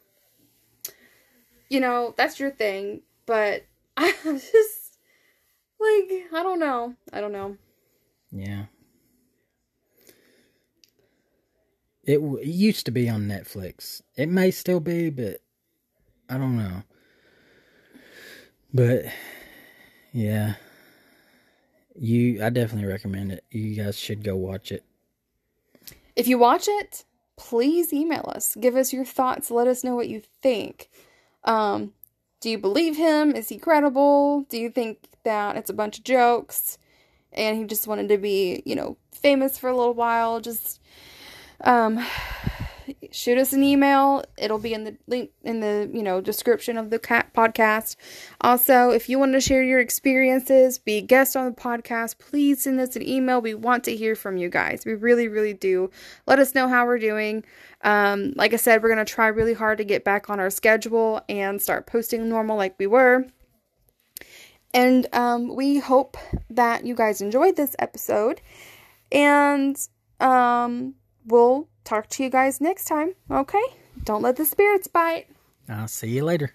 you 1.70 1.80
know, 1.80 2.14
that's 2.16 2.40
your 2.40 2.52
thing. 2.52 3.02
But 3.26 3.66
I 3.98 4.14
just, 4.24 4.98
like, 5.80 6.30
I 6.34 6.44
don't 6.44 6.60
know. 6.60 6.96
I 7.12 7.20
don't 7.20 7.32
know. 7.32 7.58
yeah. 8.32 8.66
It, 12.04 12.16
w- 12.16 12.38
it 12.38 12.48
used 12.48 12.86
to 12.86 12.92
be 12.92 13.10
on 13.10 13.24
Netflix. 13.28 14.02
It 14.16 14.30
may 14.30 14.52
still 14.52 14.80
be, 14.80 15.10
but 15.10 15.42
I 16.30 16.38
don't 16.38 16.58
know. 16.58 16.84
But 18.74 19.06
yeah, 20.12 20.56
you, 21.96 22.44
I 22.44 22.50
definitely 22.50 22.90
recommend 22.90 23.32
it. 23.32 23.44
You 23.52 23.76
guys 23.76 23.98
should 23.98 24.24
go 24.24 24.36
watch 24.36 24.72
it. 24.72 24.84
If 26.16 26.28
you 26.28 26.38
watch 26.38 26.68
it, 26.68 27.06
please 27.38 27.94
email 27.94 28.32
us. 28.34 28.56
Give 28.60 28.76
us 28.76 28.94
your 28.94 29.06
thoughts. 29.06 29.52
Let 29.52 29.68
us 29.68 29.84
know 29.84 29.96
what 29.96 30.10
you 30.10 30.22
think. 30.42 30.90
Um, 31.44 31.94
do 32.40 32.50
you 32.50 32.58
believe 32.58 32.98
him? 32.98 33.36
Is 33.36 33.50
he 33.50 33.58
credible? 33.58 34.46
Do 34.50 34.58
you 34.58 34.70
think 34.70 35.08
that 35.24 35.56
it's 35.56 35.70
a 35.70 35.74
bunch 35.74 36.00
of 36.00 36.04
jokes 36.04 36.78
and 37.32 37.58
he 37.58 37.64
just 37.66 37.88
wanted 37.88 38.10
to 38.10 38.18
be, 38.18 38.62
you 38.66 38.76
know, 38.76 38.98
famous 39.14 39.58
for 39.58 39.70
a 39.70 39.76
little 39.76 39.94
while? 39.94 40.42
Just 40.42 40.82
um 41.62 42.06
shoot 43.14 43.38
us 43.38 43.54
an 43.54 43.64
email. 43.64 44.24
It'll 44.38 44.58
be 44.58 44.74
in 44.74 44.84
the 44.84 44.98
link 45.08 45.30
in 45.44 45.60
the, 45.60 45.90
you 45.94 46.02
know, 46.02 46.20
description 46.20 46.78
of 46.78 46.90
the 46.90 47.00
podcast. 47.00 47.96
Also, 48.42 48.90
if 48.90 49.08
you 49.08 49.20
want 49.20 49.34
to 49.34 49.40
share 49.40 49.64
your 49.64 49.80
experiences, 49.80 50.80
be 50.80 50.98
a 50.98 51.02
guest 51.02 51.36
on 51.38 51.46
the 51.46 51.56
podcast, 51.56 52.18
please 52.18 52.64
send 52.64 52.80
us 52.80 52.96
an 52.96 53.08
email. 53.08 53.40
We 53.40 53.54
want 53.54 53.84
to 53.86 53.96
hear 53.96 54.16
from 54.16 54.38
you 54.38 54.50
guys. 54.50 54.84
We 54.86 54.96
really, 54.96 55.28
really 55.28 55.54
do. 55.54 55.92
Let 56.26 56.40
us 56.40 56.56
know 56.56 56.68
how 56.68 56.86
we're 56.86 57.00
doing. 57.00 57.46
Um, 57.82 58.34
like 58.36 58.54
I 58.54 58.58
said, 58.58 58.82
we're 58.82 58.94
going 58.94 59.06
to 59.06 59.14
try 59.14 59.28
really 59.28 59.54
hard 59.54 59.78
to 59.78 59.84
get 59.84 60.04
back 60.04 60.30
on 60.30 60.40
our 60.40 60.50
schedule 60.50 61.22
and 61.30 61.62
start 61.62 61.86
posting 61.86 62.28
normal 62.28 62.58
like 62.58 62.76
we 62.80 62.88
were. 62.88 63.28
And 64.74 65.08
um, 65.14 65.56
we 65.56 65.78
hope 65.78 66.18
that 66.50 66.84
you 66.84 66.96
guys 66.96 67.22
enjoyed 67.22 67.56
this 67.58 67.76
episode. 67.78 68.42
And 69.12 69.78
um, 70.20 70.96
we'll 71.28 71.68
talk 71.84 72.08
to 72.10 72.24
you 72.24 72.30
guys 72.30 72.62
next 72.62 72.86
time. 72.86 73.14
Okay? 73.30 73.64
Don't 74.04 74.22
let 74.22 74.36
the 74.36 74.46
spirits 74.46 74.88
bite. 74.88 75.28
I'll 75.70 75.88
see 75.88 76.10
you 76.10 76.24
later. 76.24 76.54